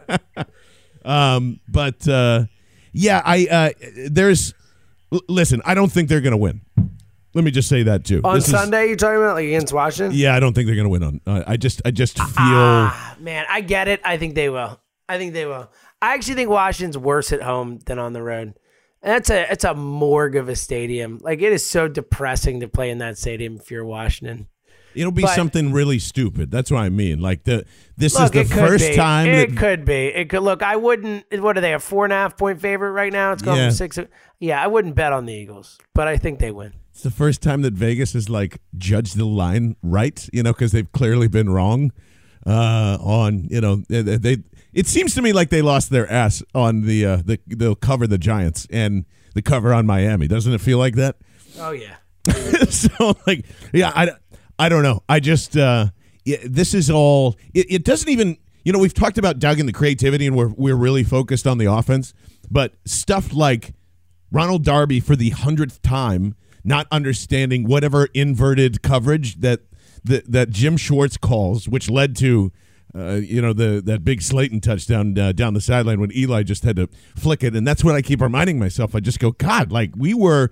[1.03, 2.45] Um, but uh,
[2.91, 3.69] yeah, I uh,
[4.09, 4.53] there's
[5.11, 5.61] l- listen.
[5.65, 6.61] I don't think they're going to win.
[7.35, 8.21] Let me just say that too.
[8.23, 10.17] On This is- Sunday, you're talking about like against Washington?
[10.17, 11.21] yeah, I don't think they're going to win on.
[11.27, 12.25] Uh, I just, I just feel.
[12.37, 14.01] Ah, man, I get it.
[14.03, 14.79] I think they will.
[15.07, 15.69] I think they will.
[16.01, 18.55] I actually think Washington's worse at home than on the road.
[19.05, 21.19] And that's a it's a morgue of a stadium.
[21.21, 24.47] Like it is so depressing to play in that stadium if you're Washington.
[24.95, 26.49] It'll be But- something really stupid.
[26.49, 27.19] That's what I mean.
[27.19, 27.65] Like the
[27.97, 28.95] this Look, is the first be.
[28.95, 30.07] time it that could be.
[30.07, 30.63] It could look.
[30.63, 31.25] I wouldn't.
[31.39, 31.73] What are they?
[31.73, 33.31] A four and a half point favorite right now?
[33.31, 33.67] It's going Yeah.
[33.67, 33.99] from six.
[34.39, 36.73] Yeah, I wouldn't bet on the Eagles, but I think they win.
[36.91, 40.27] it's the first time that Vegas has like judged the line right.
[40.33, 41.91] You know, because they've clearly been wrong
[42.47, 43.47] uh, on.
[43.51, 44.37] You know, they, they.
[44.75, 48.05] It seems to me like they lost their ass on the uh, the they'll cover
[48.05, 50.27] the Giants and the cover on Miami.
[50.27, 51.15] Doesn't it feel like that?
[51.57, 51.95] Oh yeah.
[52.69, 54.09] so like yeah i,
[54.57, 55.87] I don't know i just uh
[56.23, 59.69] yeah, this is all it, it doesn't even you know we've talked about doug and
[59.69, 62.13] the creativity and we're, we're really focused on the offense
[62.49, 63.73] but stuff like
[64.31, 69.61] ronald darby for the hundredth time not understanding whatever inverted coverage that
[70.03, 72.51] that, that jim schwartz calls which led to
[72.95, 76.63] uh, you know the that big Slayton touchdown uh, down the sideline when Eli just
[76.63, 78.95] had to flick it, and that's what I keep reminding myself.
[78.95, 80.51] I just go, God, like we were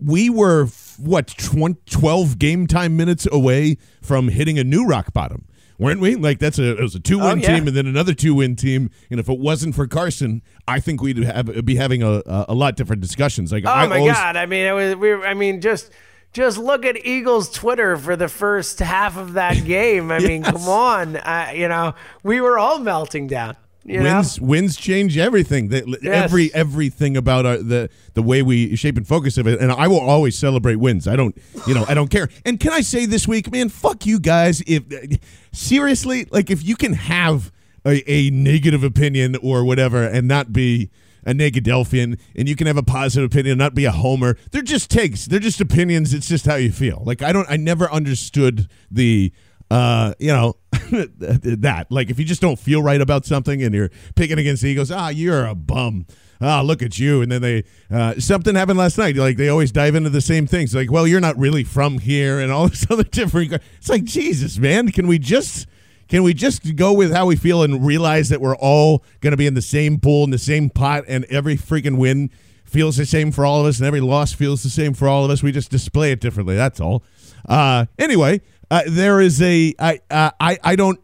[0.00, 0.66] we were
[0.98, 5.44] what 20, 12 game time minutes away from hitting a new rock bottom
[5.76, 7.56] weren't we like that's a it was a two win Oh, yeah.
[7.56, 11.02] team and then another two win team and if it wasn't for carson i think
[11.02, 14.36] we'd have be having a, a, lot different discussions like Oh I my always- god!
[14.36, 14.94] I mean, it was.
[14.94, 15.10] We.
[15.10, 15.90] were- I mean, just.
[16.34, 20.10] Just look at Eagles Twitter for the first half of that game.
[20.10, 21.16] I mean, come on.
[21.16, 23.56] I, you know, we were all melting down.
[23.86, 24.14] You know?
[24.14, 26.24] wins wins change everything They- Yes.
[26.24, 29.86] every everything about our, the the way we shape and focus of it and i
[29.88, 33.04] will always celebrate wins i don't you know i don't care and can i say
[33.04, 35.16] this week man fuck you guys if uh,
[35.52, 37.52] seriously like if you can have
[37.84, 40.88] a, a negative opinion or whatever and not be
[41.26, 44.36] a Negadelphian, and you can have a positive opinion and not be a homer.
[44.50, 45.26] They're just takes.
[45.26, 46.14] They're just opinions.
[46.14, 47.02] It's just how you feel.
[47.04, 47.48] Like I don't.
[47.50, 49.32] I never understood the
[49.70, 51.86] uh, you know, that.
[51.90, 54.90] Like, if you just don't feel right about something and you're picking against the Eagles,
[54.90, 56.06] ah, you're a bum.
[56.40, 57.22] Ah, look at you.
[57.22, 59.16] And then they, uh, something happened last night.
[59.16, 60.74] Like, they always dive into the same things.
[60.74, 63.54] Like, well, you're not really from here and all this other different.
[63.78, 65.66] It's like, Jesus, man, can we just.
[66.08, 69.36] Can we just go with how we feel and realize that we're all going to
[69.36, 72.30] be in the same pool, in the same pot, and every freaking win
[72.64, 75.24] feels the same for all of us, and every loss feels the same for all
[75.24, 75.42] of us?
[75.42, 76.56] We just display it differently.
[76.56, 77.04] That's all.
[77.48, 78.40] Uh, anyway,
[78.70, 81.00] uh, there is a I uh, I I don't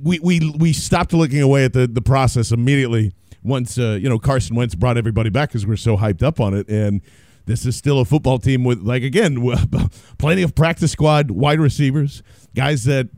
[0.00, 4.18] we we we stopped looking away at the the process immediately once uh, you know
[4.18, 7.00] Carson Wentz brought everybody back because we're so hyped up on it and.
[7.44, 9.52] This is still a football team with, like, again,
[10.18, 12.22] plenty of practice squad wide receivers,
[12.54, 13.08] guys that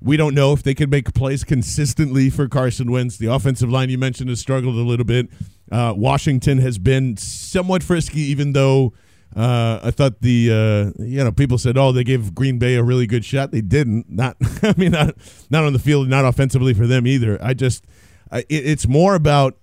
[0.00, 3.16] we don't know if they can make plays consistently for Carson Wentz.
[3.16, 5.28] The offensive line you mentioned has struggled a little bit.
[5.70, 8.92] Uh, Washington has been somewhat frisky, even though
[9.36, 10.50] uh, I thought the
[10.98, 13.50] uh, you know people said, oh, they gave Green Bay a really good shot.
[13.50, 14.08] They didn't.
[14.08, 15.14] Not I mean not
[15.50, 17.38] not on the field, not offensively for them either.
[17.42, 17.84] I just
[18.30, 19.58] I, it, it's more about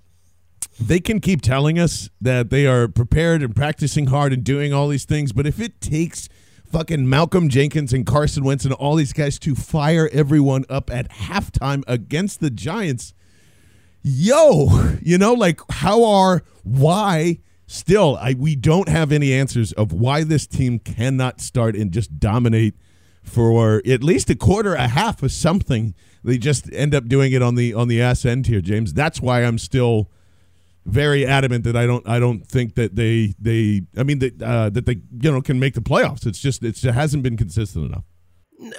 [0.80, 4.90] they can keep telling us that they are prepared and practicing hard and doing all
[4.90, 6.28] these things, but if it takes
[6.66, 11.10] fucking Malcolm Jenkins and Carson Wentz and all these guys to fire everyone up at
[11.10, 13.14] halftime against the Giants,
[14.02, 19.92] yo, you know, like how are why still I we don't have any answers of
[19.92, 22.76] why this team cannot start and just dominate
[23.24, 25.96] for at least a quarter, a half of something.
[26.24, 28.94] They just end up doing it on the on the ass end here, James.
[28.94, 30.10] That's why I'm still
[30.86, 34.70] very adamant that I don't I don't think that they they I mean that uh,
[34.70, 36.26] that they you know can make the playoffs.
[36.26, 38.04] It's just it's, it hasn't been consistent enough.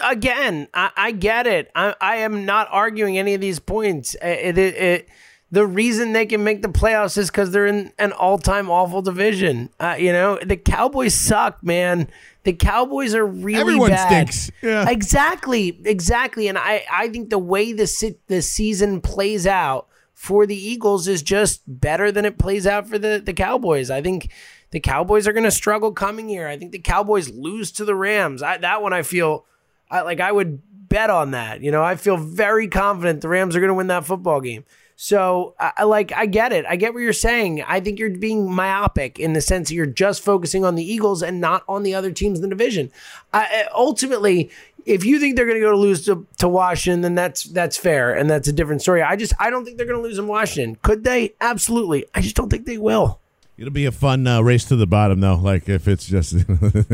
[0.03, 1.71] again, I, I get it.
[1.75, 4.15] I, I am not arguing any of these points.
[4.23, 5.09] It, it, it,
[5.51, 9.71] the reason they can make the playoffs is because they're in an all-time awful division.
[9.79, 12.09] Uh, you know, the Cowboys suck, man.
[12.45, 14.07] The Cowboys are really Everyone bad.
[14.33, 14.51] stinks.
[14.63, 14.89] Yeah.
[14.89, 16.49] Exactly, exactly.
[16.49, 21.23] And I, I think the way the the season plays out for the Eagles is
[21.23, 23.91] just better than it plays out for the the Cowboys.
[23.91, 24.33] I think
[24.71, 26.49] the Cowboys are going to struggle coming here.
[26.49, 28.43] I think the Cowboys lose to the Rams.
[28.43, 29.45] I, that one I feel
[29.91, 31.61] I like I would bet on that.
[31.61, 34.65] You know, I feel very confident the Rams are going to win that football game.
[34.99, 36.65] So I, like I get it.
[36.67, 37.63] I get what you're saying.
[37.63, 41.23] I think you're being myopic in the sense that you're just focusing on the Eagles
[41.23, 42.91] and not on the other teams in the division.
[43.33, 44.51] I- ultimately,
[44.87, 47.77] if you think they're going to go to lose to, to Washington, then that's that's
[47.77, 49.03] fair and that's a different story.
[49.03, 50.79] I just I don't think they're going to lose in Washington.
[50.83, 51.35] Could they?
[51.43, 52.07] Absolutely.
[52.15, 53.21] I just don't think they will.
[53.59, 55.37] It'll be a fun uh, race to the bottom, though.
[55.37, 56.37] Like if it's just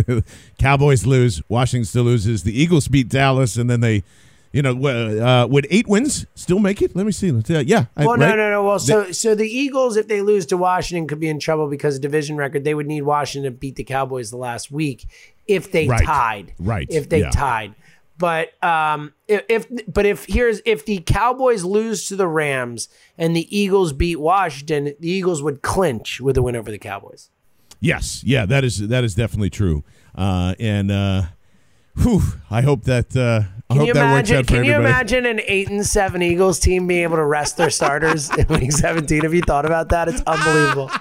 [0.59, 2.45] Cowboys lose, Washington still loses.
[2.45, 4.03] The Eagles beat Dallas, and then they
[4.53, 6.95] you know, uh, would eight wins still make it?
[6.95, 7.31] Let me see.
[7.33, 7.87] Let's, yeah.
[7.97, 8.37] I- Well, no, right?
[8.37, 8.65] no, no.
[8.65, 11.97] Well, so so the Eagles, if they lose to Washington, could be in trouble because
[11.97, 12.65] of division record.
[12.65, 15.07] They would need Washington to beat the Cowboys the last week
[15.47, 16.05] if they Right.
[16.05, 16.53] tied.
[16.59, 16.87] Right.
[16.91, 17.31] If they Yeah.
[17.31, 17.75] tied.
[18.19, 22.89] But um, if, if but if here's if the Cowboys lose to the Rams
[23.19, 27.31] and the Eagles beat Washington, the Eagles would clinch with a win over the Cowboys.
[27.81, 29.83] Yes, yeah, that is that is definitely true.
[30.15, 31.23] Uh, and uh,
[32.01, 34.45] whew, I hope that uh, I Can you imagine?
[34.45, 38.31] Can you imagine an eight and seven Eagles team being able to rest their starters
[38.37, 39.23] in Week 17?
[39.23, 40.09] Have you thought about that?
[40.09, 40.91] It's unbelievable.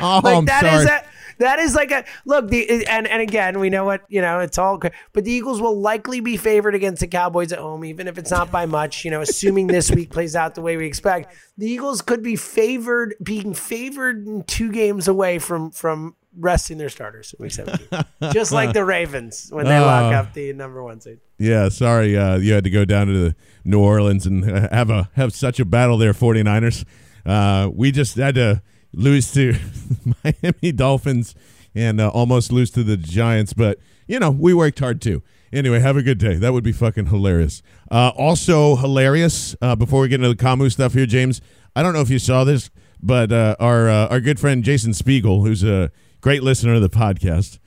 [0.00, 0.76] Oh, like I'm that sorry.
[0.76, 1.04] is a
[1.38, 4.56] that is like a look the and and again we know what you know it's
[4.56, 8.08] all cra- but the Eagles will likely be favored against the Cowboys at home even
[8.08, 10.86] if it's not by much you know assuming this week plays out the way we
[10.86, 16.78] expect the Eagles could be favored being favored in two games away from from resting
[16.78, 17.88] their starters in week 17
[18.32, 20.16] just like the Ravens when they lock Oh.
[20.16, 23.36] up the number one seed Yeah, sorry, uh, you had to go down to the
[23.64, 26.84] New Orleans and uh, have a have such a battle there, 49ers.
[27.24, 29.54] Uh, we just had to lose to
[30.24, 31.34] Miami Dolphins
[31.74, 35.22] and uh, almost lose to the Giants, but you know we worked hard too.
[35.52, 36.34] Anyway, have a good day.
[36.34, 37.62] That would be fucking hilarious.
[37.90, 39.54] Uh, also hilarious.
[39.62, 41.40] Uh, before we get into the Kamu stuff here, James,
[41.76, 42.70] I don't know if you saw this,
[43.00, 45.90] but uh, our uh, our good friend Jason Spiegel, who's a
[46.24, 47.58] great listener of the podcast,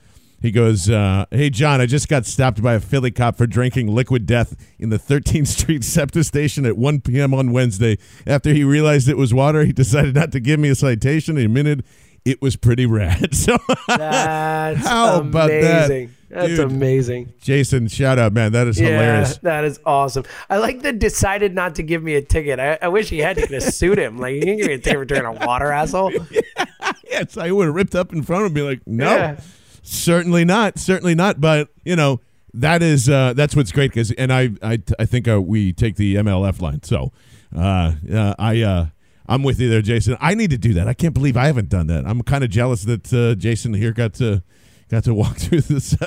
[0.42, 3.86] he goes, uh, "Hey John, I just got stopped by a Philly cop for drinking
[3.86, 7.32] liquid death in the 13th Street SEPTA station at 1 p.m.
[7.32, 7.98] on Wednesday.
[8.26, 11.36] After he realized it was water, he decided not to give me a citation.
[11.36, 11.84] He admitted
[12.24, 13.32] it was pretty rad.
[13.34, 16.08] So, that's How about that?
[16.28, 16.60] that's Dude.
[16.60, 18.52] amazing Jason, shout out, man.
[18.52, 19.38] That is hilarious.
[19.38, 20.24] That is awesome.
[20.50, 22.58] I like that decided not to give me a ticket.
[22.58, 23.36] I, I wish he had.
[23.36, 24.18] to have sued him.
[24.18, 26.12] Like, you can give me a ticket for drinking a water, asshole.
[27.10, 29.40] Yes, I would have ripped up in front of be like, no, Yeah.
[29.82, 31.40] certainly not, certainly not.
[31.40, 32.20] But you know,
[32.54, 35.96] that is uh, that's what's great because, and I I I think uh, we take
[35.96, 36.82] the MLF line.
[36.82, 37.12] So,
[37.56, 38.86] uh, uh, I uh,
[39.26, 40.16] I'm with you there, Jason.
[40.20, 40.88] I need to do that.
[40.88, 42.06] I can't believe I haven't done that.
[42.06, 44.42] I'm kind of jealous that uh, Jason here got to.
[44.90, 45.98] Got to walk through the Se-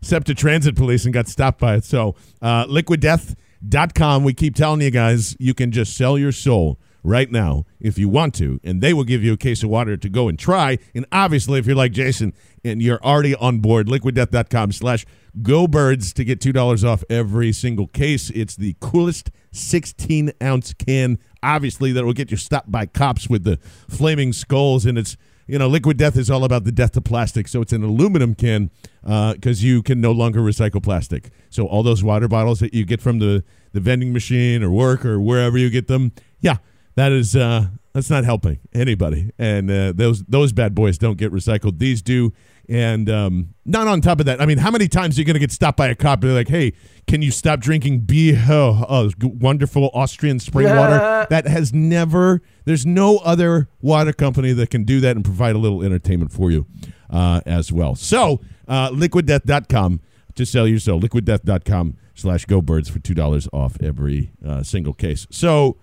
[0.00, 1.84] SEPTA Transit Police and got stopped by it.
[1.84, 4.22] So, uh, liquiddeath.com.
[4.24, 8.08] We keep telling you guys, you can just sell your soul right now if you
[8.08, 10.78] want to, and they will give you a case of water to go and try.
[10.94, 12.32] And obviously, if you're like Jason
[12.64, 15.06] and you're already on board, liquiddeath.com slash
[15.42, 18.30] go birds to get $2 off every single case.
[18.30, 23.44] It's the coolest 16 ounce can, obviously, that will get you stopped by cops with
[23.44, 24.84] the flaming skulls.
[24.86, 25.16] And it's,
[25.46, 27.48] you know, Liquid Death is all about the death to plastic.
[27.48, 28.70] So it's an aluminum can
[29.04, 31.30] uh, because you can no longer recycle plastic.
[31.50, 35.04] So all those water bottles that you get from the, the vending machine or work
[35.04, 36.56] or wherever you get them, yeah,
[36.98, 39.30] that is uh, that's not helping anybody.
[39.38, 41.78] And uh, those those bad boys don't get recycled.
[41.78, 42.32] These do.
[42.70, 45.34] And um, not on top of that, I mean, how many times are you going
[45.34, 46.74] to get stopped by a cop and they're like, "Hey,
[47.06, 48.44] can you stop drinking beer?
[48.50, 52.42] Oh, oh, wonderful Austrian spring water that has never.
[52.66, 56.50] There's no other water company that can do that and provide a little entertainment for
[56.50, 56.66] you
[57.08, 57.94] uh, as well.
[57.94, 60.00] So, uh, liquiddeath.com
[60.34, 61.00] to sell your soul.
[61.00, 65.26] Liquiddeath.com slash go birds for two dollars off every uh, single case.
[65.30, 65.78] So,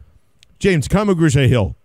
[0.65, 1.75] James Kamu Grugier-Hill,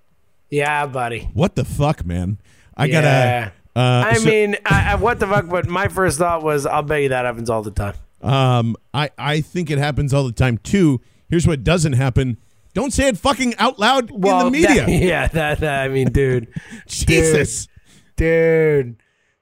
[0.48, 1.28] Yeah, buddy.
[1.34, 2.38] what the fuck, man?
[2.74, 3.02] I Yeah.
[3.02, 3.52] gotta.
[3.76, 5.50] Uh, I so- mean, I, I, what the fuck?
[5.50, 7.92] But my first thought was, I'll bet you that happens all the time.
[8.22, 10.98] Um, I, I think it happens all the time too.
[11.28, 12.38] Here's what doesn't happen.
[12.72, 14.86] Don't say it fucking out loud in the media.
[14.86, 16.48] that- yeah, that, that- I mean, dude,
[16.86, 17.68] Jesus.
[18.16, 18.96] dude,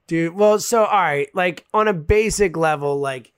[0.09, 0.35] dude.
[0.35, 3.33] Well, so all right, like on a basic level, like,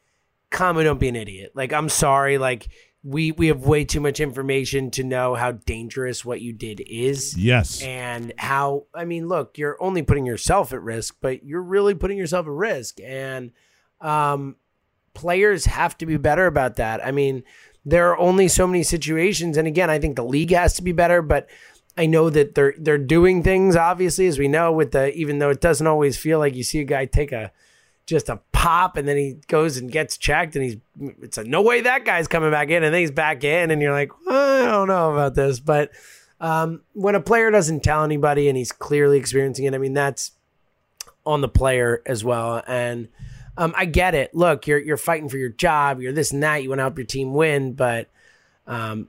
[0.50, 1.52] Kamu, don't be an idiot.
[1.54, 2.68] Like, I'm sorry, like.
[3.02, 7.36] We, we have way too much information to know how dangerous what you did is.
[7.36, 7.80] Yes.
[7.82, 12.18] and how I mean, look, you're only putting yourself at risk, but you're really putting
[12.18, 13.52] yourself at risk, and
[14.02, 14.56] um,
[15.14, 17.04] players have to be better about that.
[17.04, 17.42] I mean,
[17.86, 20.92] there are only so many situations, and again, I think the league has to be
[20.92, 21.48] better, but.
[21.96, 25.50] I know that they're they're doing things obviously as we know with the even though
[25.50, 27.50] it doesn't always feel like you see a guy take a
[28.06, 30.76] just a pop and then he goes and gets checked and he's
[31.22, 33.80] it's a no way that guy's coming back in and then he's back in and
[33.80, 35.90] you're like "Well, I don't know about this but
[36.40, 40.32] um, when a player doesn't tell anybody and he's clearly experiencing it I mean that's
[41.24, 43.08] on the player as well and
[43.56, 46.62] um, I get it look you're you're fighting for your job you're this and that
[46.62, 48.08] you want to help your team win but
[48.66, 49.08] um,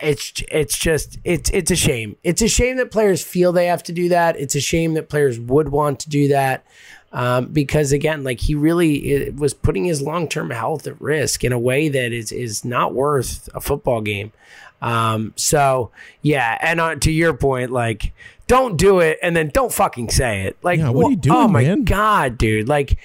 [0.00, 2.16] it's it's just it's it's a shame.
[2.22, 4.38] It's a shame that players feel they have to do that.
[4.38, 6.64] It's a shame that players would want to do that
[7.12, 11.44] um, because again, like he really uh, was putting his long term health at risk
[11.44, 14.32] in a way that is is not worth a football game.
[14.80, 15.90] Um, so
[16.22, 18.12] yeah, and on, to your point, like
[18.48, 20.56] don't do it and then don't fucking say it.
[20.62, 21.84] Like Yeah, what are you doing, Oh my man?
[21.84, 22.68] god, dude!
[22.68, 22.98] Like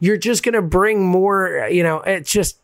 [0.00, 1.68] you're just gonna bring more.
[1.70, 2.58] You know, it's just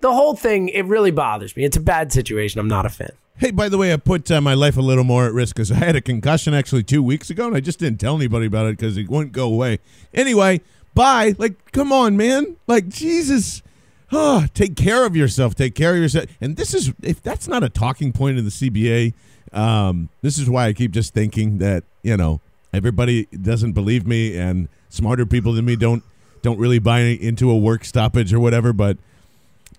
[0.00, 1.64] the whole thing it really bothers me.
[1.64, 2.60] It's a bad situation.
[2.60, 3.10] I'm not a fan.
[3.38, 5.70] Hey, by the way, I put uh, my life a little more at risk because
[5.70, 8.66] I had a concussion actually two weeks ago, and I just didn't tell anybody about
[8.66, 9.78] it because it wouldn't go away.
[10.12, 10.60] Anyway,
[10.92, 11.36] bye.
[11.38, 12.56] Like, come on, man.
[12.66, 13.62] Like, Jesus.
[14.10, 15.54] Oh, take care of yourself.
[15.54, 16.26] Take care of yourself.
[16.40, 19.14] And this is if that's not a talking point in the CBA,
[19.52, 22.40] um, this is why I keep just thinking that you know
[22.72, 26.02] everybody doesn't believe me, and smarter people than me don't
[26.42, 28.72] don't really buy into a work stoppage or whatever.
[28.72, 28.98] But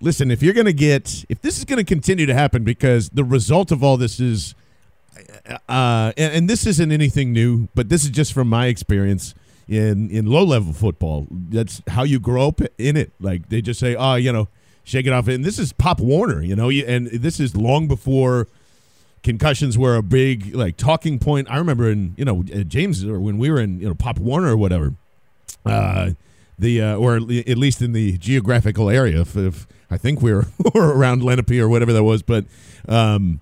[0.00, 3.10] listen, if you're going to get, if this is going to continue to happen, because
[3.10, 4.54] the result of all this is,
[5.68, 9.34] uh, and, and this isn't anything new, but this is just from my experience
[9.68, 11.26] in in low level football.
[11.30, 13.12] That's how you grow up in it.
[13.20, 14.48] Like they just say, oh, you know,
[14.84, 15.28] shake it off.
[15.28, 18.48] And this is Pop Warner, you know, and this is long before
[19.22, 21.50] concussions were a big like talking point.
[21.50, 24.48] I remember in you know James or when we were in you know Pop Warner
[24.48, 24.94] or whatever.
[25.64, 26.10] Uh,
[26.60, 29.20] the uh, or at least in the geographical area.
[29.22, 32.44] If, if I think we were, around Lenape or whatever that was, but
[32.88, 33.40] um,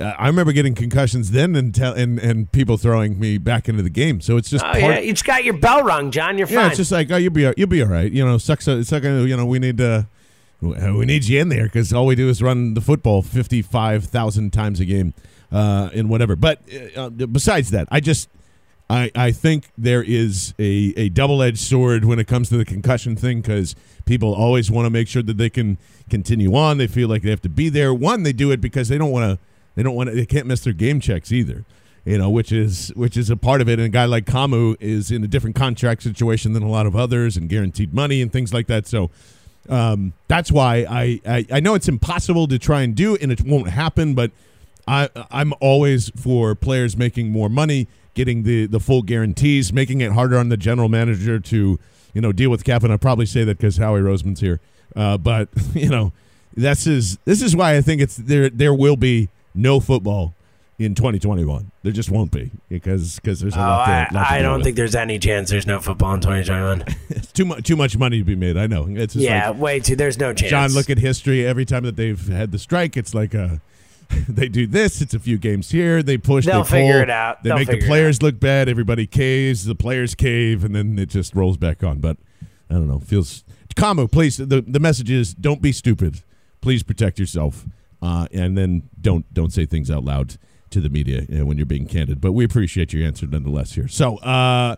[0.00, 3.90] I remember getting concussions then and tell and and people throwing me back into the
[3.90, 4.20] game.
[4.20, 6.38] So it's just oh yeah, you just got your bell rung, John.
[6.38, 6.66] You're yeah, fine.
[6.68, 8.10] it's just like oh you'll be you'll be all right.
[8.10, 8.66] You know, sucks.
[8.66, 10.06] It's like you know we need to.
[10.60, 14.52] We need you in there because all we do is run the football fifty-five thousand
[14.52, 15.12] times a game,
[15.50, 16.36] uh, and whatever.
[16.36, 16.60] But
[16.96, 18.28] uh, besides that, I just
[18.92, 22.64] I, I think there is a, a double edged sword when it comes to the
[22.66, 23.74] concussion thing because
[24.04, 25.78] people always want to make sure that they can
[26.10, 26.76] continue on.
[26.76, 27.94] They feel like they have to be there.
[27.94, 29.44] One, they do it because they don't want to.
[29.76, 30.14] They don't want to.
[30.14, 31.64] They can't miss their game checks either.
[32.04, 33.78] You know, which is which is a part of it.
[33.78, 36.94] And a guy like Kamu is in a different contract situation than a lot of
[36.94, 38.86] others, and guaranteed money and things like that.
[38.86, 39.10] So
[39.70, 43.40] um, that's why I, I I know it's impossible to try and do, and it
[43.40, 44.12] won't happen.
[44.12, 44.32] But
[44.86, 50.12] I I'm always for players making more money getting the the full guarantees, making it
[50.12, 51.78] harder on the general manager to
[52.14, 52.82] you know deal with cap.
[52.82, 54.60] And I probably say that because Howie Roseman's here,
[54.96, 56.12] uh, but you know
[56.54, 58.50] this is this is why I think it's there.
[58.50, 60.34] There will be no football
[60.78, 61.70] in 2021.
[61.82, 63.88] There just won't be because because there's a oh, lot.
[63.88, 64.64] I, lot to I don't with.
[64.64, 66.84] think there's any chance there's no football in 2021.
[67.10, 68.56] it's too much too much money to be made.
[68.56, 68.86] I know.
[68.88, 69.96] It's just yeah, like, way too.
[69.96, 70.50] There's no chance.
[70.50, 71.46] John, look at history.
[71.46, 73.60] Every time that they've had the strike, it's like a
[74.28, 75.00] they do this.
[75.00, 76.02] It's a few games here.
[76.02, 76.46] They push.
[76.46, 77.42] They'll they figure pull, it out.
[77.42, 78.68] They They'll make the players look bad.
[78.68, 79.64] Everybody caves.
[79.64, 81.98] The players cave, and then it just rolls back on.
[82.00, 82.18] But
[82.70, 83.00] I don't know.
[83.00, 83.44] Feels.
[83.74, 84.36] Kamu, please.
[84.36, 86.22] The the message is: don't be stupid.
[86.60, 87.66] Please protect yourself,
[88.00, 90.36] uh, and then don't don't say things out loud
[90.70, 92.20] to the media uh, when you're being candid.
[92.20, 93.88] But we appreciate your answer nonetheless here.
[93.88, 94.18] So.
[94.18, 94.76] uh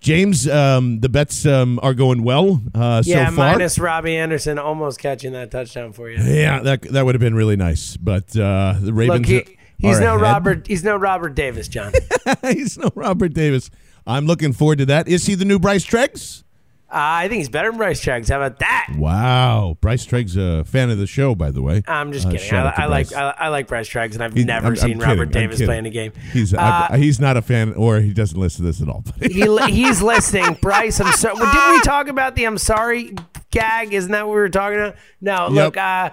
[0.00, 3.52] James, um, the bets um, are going well uh, yeah, so far.
[3.52, 6.18] minus Robby Anderson almost catching that touchdown for you.
[6.22, 7.96] Yeah, that that would have been really nice.
[7.96, 9.28] But uh, the Ravens.
[9.28, 10.22] Look, he, he's are no ahead.
[10.22, 10.66] Robert.
[10.66, 11.92] He's no Robert Davis, John.
[12.42, 13.70] he's no Robert Davis.
[14.06, 15.08] I'm looking forward to that.
[15.08, 16.44] Is he the new Bryce Treggs?
[16.88, 18.28] Uh, I think he's better than Bryce Treggs.
[18.28, 18.92] How about that?
[18.96, 21.82] Wow, Bryce Treggs a fan of the show, by the way.
[21.88, 22.54] I'm just Uh, kidding.
[22.54, 23.18] I, I like Bryce.
[23.18, 25.66] I, I like Bryce Treggs, and I've He- never I'm- seen Robert I'm Davis kidding.
[25.66, 26.12] play in a game.
[26.32, 29.02] He's Uh, he's not a fan, or he doesn't listen to this at all.
[29.20, 30.58] He, he's listening.
[30.62, 31.34] Bryce, I'm sorry.
[31.36, 33.16] Didn't we talk about the "I'm sorry"
[33.50, 33.92] gag?
[33.92, 34.94] Isn't that what we were talking about?
[35.20, 35.48] No.
[35.48, 36.10] Look, uh,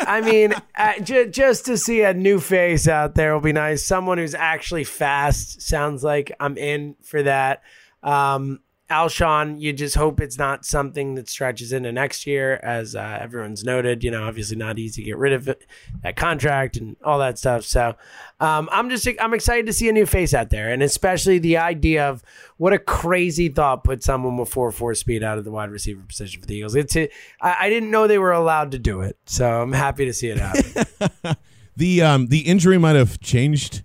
[0.00, 3.84] I mean, uh, j- just to see a new face out there will be nice.
[3.86, 5.62] Someone who's actually fast.
[5.62, 7.62] Sounds like I'm in for that.
[8.02, 8.58] Um,
[8.92, 13.64] Alshon, you just hope it's not something that stretches into next year, as uh, everyone's
[13.64, 14.04] noted.
[14.04, 15.66] You know, obviously not easy to get rid of it,
[16.02, 17.64] that contract and all that stuff.
[17.64, 17.96] So,
[18.40, 21.56] um, I'm just I'm excited to see a new face out there, and especially the
[21.56, 22.22] idea of
[22.58, 26.02] what a crazy thought put someone with four four speed out of the wide receiver
[26.02, 26.74] position for the Eagles.
[26.74, 27.08] It's a,
[27.40, 30.28] I, I didn't know they were allowed to do it, so I'm happy to see
[30.28, 31.36] it happen.
[31.76, 33.82] the um the injury might have changed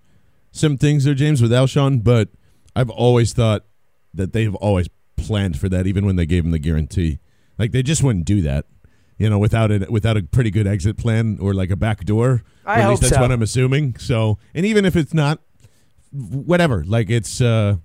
[0.51, 2.29] some things there, James, with Alshon, but
[2.75, 3.65] I've always thought
[4.13, 7.19] that they've always planned for that, even when they gave him the guarantee.
[7.57, 8.65] Like they just wouldn't do that,
[9.17, 12.43] you know, without a without a pretty good exit plan or like a back door.
[12.65, 13.21] I Or at hope least that's so.
[13.21, 13.97] what I'm assuming.
[13.97, 15.39] So, and even if it's not,
[16.11, 16.83] whatever.
[16.85, 17.41] Like it's.
[17.41, 17.77] uh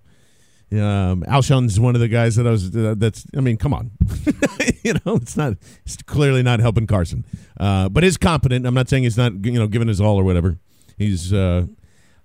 [0.73, 2.75] um, Alshon's one of the guys that I was.
[2.75, 3.27] Uh, that's.
[3.37, 3.91] I mean, come on.
[4.83, 5.59] you know, it's not.
[5.85, 7.27] It's clearly not helping Carson.
[7.61, 8.67] Uh, but is competent.
[8.67, 9.45] I'm not saying he's not.
[9.45, 10.57] You know, giving his all or whatever.
[10.97, 11.31] He's.
[11.31, 11.67] Uh,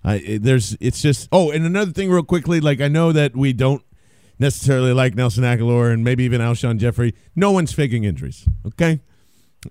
[0.02, 0.78] I, there's.
[0.80, 1.28] It's just.
[1.30, 2.58] Oh, and another thing, real quickly.
[2.58, 3.82] Like I know that we don't
[4.38, 7.14] necessarily like Nelson Agholor and maybe even Alshon Jeffery.
[7.34, 8.46] No one's faking injuries.
[8.66, 9.00] Okay.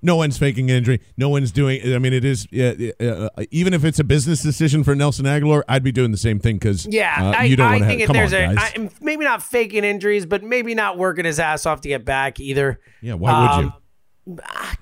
[0.02, 1.00] No one's faking injury.
[1.16, 1.82] No one's doing.
[1.94, 5.64] I mean, it is uh, uh, even if it's a business decision for Nelson Agholor,
[5.70, 8.02] I'd be doing the same thing because Yeah, uh, I, you don't want to think
[8.02, 8.08] have.
[8.08, 8.74] Come on, there's a guys.
[8.76, 12.40] I, maybe not faking injuries, but maybe not working his ass off to get back
[12.40, 12.82] either.
[13.02, 13.72] yeah, why would um, you?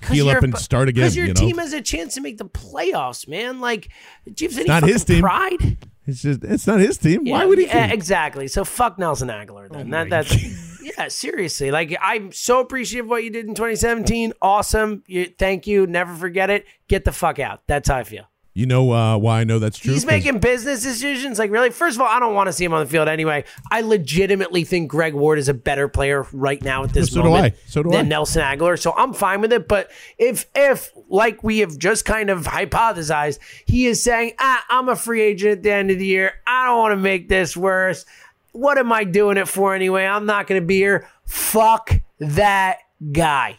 [0.00, 1.40] Cause Heal up and start again, Because your you know?
[1.40, 3.60] team has a chance to make the playoffs, man.
[3.60, 3.90] Like,
[4.32, 5.20] do you have any not his team.
[5.20, 5.78] Pride.
[6.06, 6.44] It's just.
[6.44, 7.24] It's not his team.
[7.24, 7.66] Why would he?
[7.66, 8.48] yeah, exactly.
[8.48, 9.68] So fuck Nelson Agholor.
[9.70, 11.70] Then Oh that, that's Yeah, seriously.
[11.70, 14.32] Like I'm so appreciative of what you did in 2017.
[14.40, 15.02] Awesome.
[15.06, 15.86] You, thank you.
[15.86, 16.64] Never forget it.
[16.88, 17.62] Get the fuck out.
[17.66, 18.26] That's how I feel.
[18.56, 19.92] You know uh, why I know that's true?
[19.92, 21.38] He's making business decisions.
[21.38, 21.68] Like, really?
[21.68, 23.44] First of all, I don't want to see him on the field anyway.
[23.70, 27.28] I legitimately think Greg Ward is a better player right now at this So do
[27.28, 27.58] moment I.
[27.66, 28.08] So do than I.
[28.08, 28.80] Nelson Agholor.
[28.80, 29.68] So I'm fine with it.
[29.68, 34.88] But if, if like we have just kind of hypothesized, he is saying, ah, I'm
[34.88, 36.32] a free agent at the end of the year.
[36.46, 38.06] I don't want to make this worse.
[38.52, 40.06] What am I doing it for anyway?
[40.06, 41.06] I'm not going to be here.
[41.26, 42.78] Fuck that
[43.12, 43.58] guy.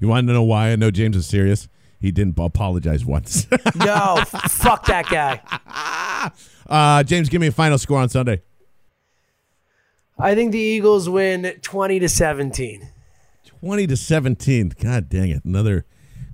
[0.00, 1.68] You want to know why I know James is serious?
[2.02, 3.46] He didn't apologize once.
[3.76, 5.40] No, fuck that guy.
[6.68, 8.42] uh, James, give me a final score on Sunday.
[10.18, 12.88] I think the Eagles win 20 to 17.
[13.44, 14.72] 20 to 17.
[14.80, 15.44] God dang it.
[15.44, 15.86] Another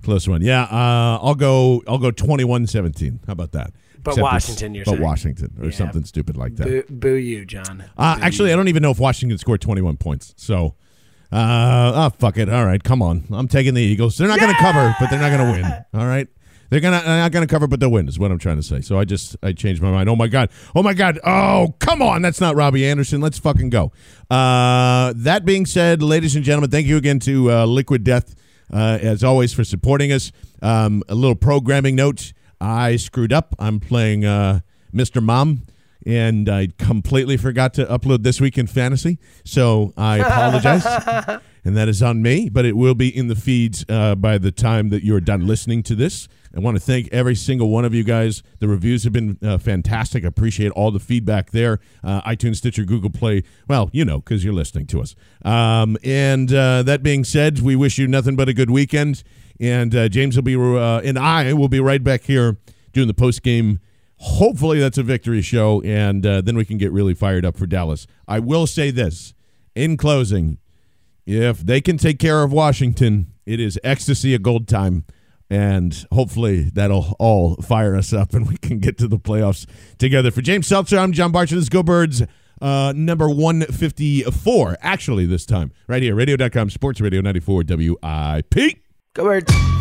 [0.03, 0.41] close one.
[0.41, 3.25] Yeah, uh, I'll go I'll go 21-17.
[3.25, 3.71] How about that?
[4.03, 5.03] But Except Washington, you're But saying.
[5.03, 6.67] Washington or something stupid like that.
[6.67, 7.83] Boo, boo you, John.
[7.97, 10.33] Uh, actually, I don't even know if Washington scored 21 points.
[10.37, 10.75] So,
[11.31, 12.49] uh, oh, fuck it.
[12.49, 13.25] All right, come on.
[13.31, 14.17] I'm taking the Eagles.
[14.17, 15.85] They're not going to cover, but they're not going to win.
[16.01, 16.27] All right.
[16.69, 18.07] They're gonna they're not gonna cover, but they'll win.
[18.07, 18.81] Is what I'm trying to say.
[18.81, 20.07] So I just I changed my mind.
[20.07, 20.51] Oh my god.
[20.75, 21.19] Oh my god.
[21.23, 22.21] Oh come on.
[22.21, 23.21] That's not Robby Anderson.
[23.21, 23.91] Let's fucking go.
[24.29, 28.35] Uh, that being said, ladies and gentlemen, thank you again to uh, Liquid Death
[28.71, 30.31] uh, as always for supporting us.
[30.61, 32.33] Um, a little programming note.
[32.61, 33.55] I screwed up.
[33.57, 34.59] I'm playing uh,
[34.93, 35.23] Mr.
[35.23, 35.63] Mom
[36.05, 39.19] and I completely forgot to upload this week in fantasy.
[39.43, 40.85] So I apologize,
[41.65, 42.49] and that is on me.
[42.49, 45.83] But it will be in the feeds uh, by the time that you're done listening
[45.83, 46.27] to this.
[46.55, 48.41] I want to thank every single one of you guys.
[48.57, 50.23] The reviews have been uh, fantastic.
[50.23, 51.79] I appreciate all the feedback there.
[52.03, 53.43] Uh, iTunes, Stitcher, Google Play.
[53.67, 55.15] Well, you know, because you're listening to us.
[55.45, 59.23] Um, and uh, that being said, we wish you nothing but a good weekend.
[59.59, 62.57] And uh, James will be, uh, and I will be right back here
[62.93, 63.79] doing the post game
[64.21, 67.65] Hopefully that's a victory show, and uh, then we can get really fired up for
[67.65, 68.05] Dallas.
[68.27, 69.33] I will say this
[69.75, 70.57] in closing:
[71.25, 75.05] if they can take care of Washington, it is ecstasy of gold time,
[75.49, 79.65] and hopefully that'll all fire us up, and we can get to the playoffs
[79.97, 80.31] together.
[80.31, 81.51] For James Seltzer, I'm John Barcher.
[81.51, 82.21] This is Go Birds.
[82.61, 88.83] Uh, number 154, actually, this time, right here, radio.com, sports radio 94 WIP.
[89.13, 89.78] Go Birds.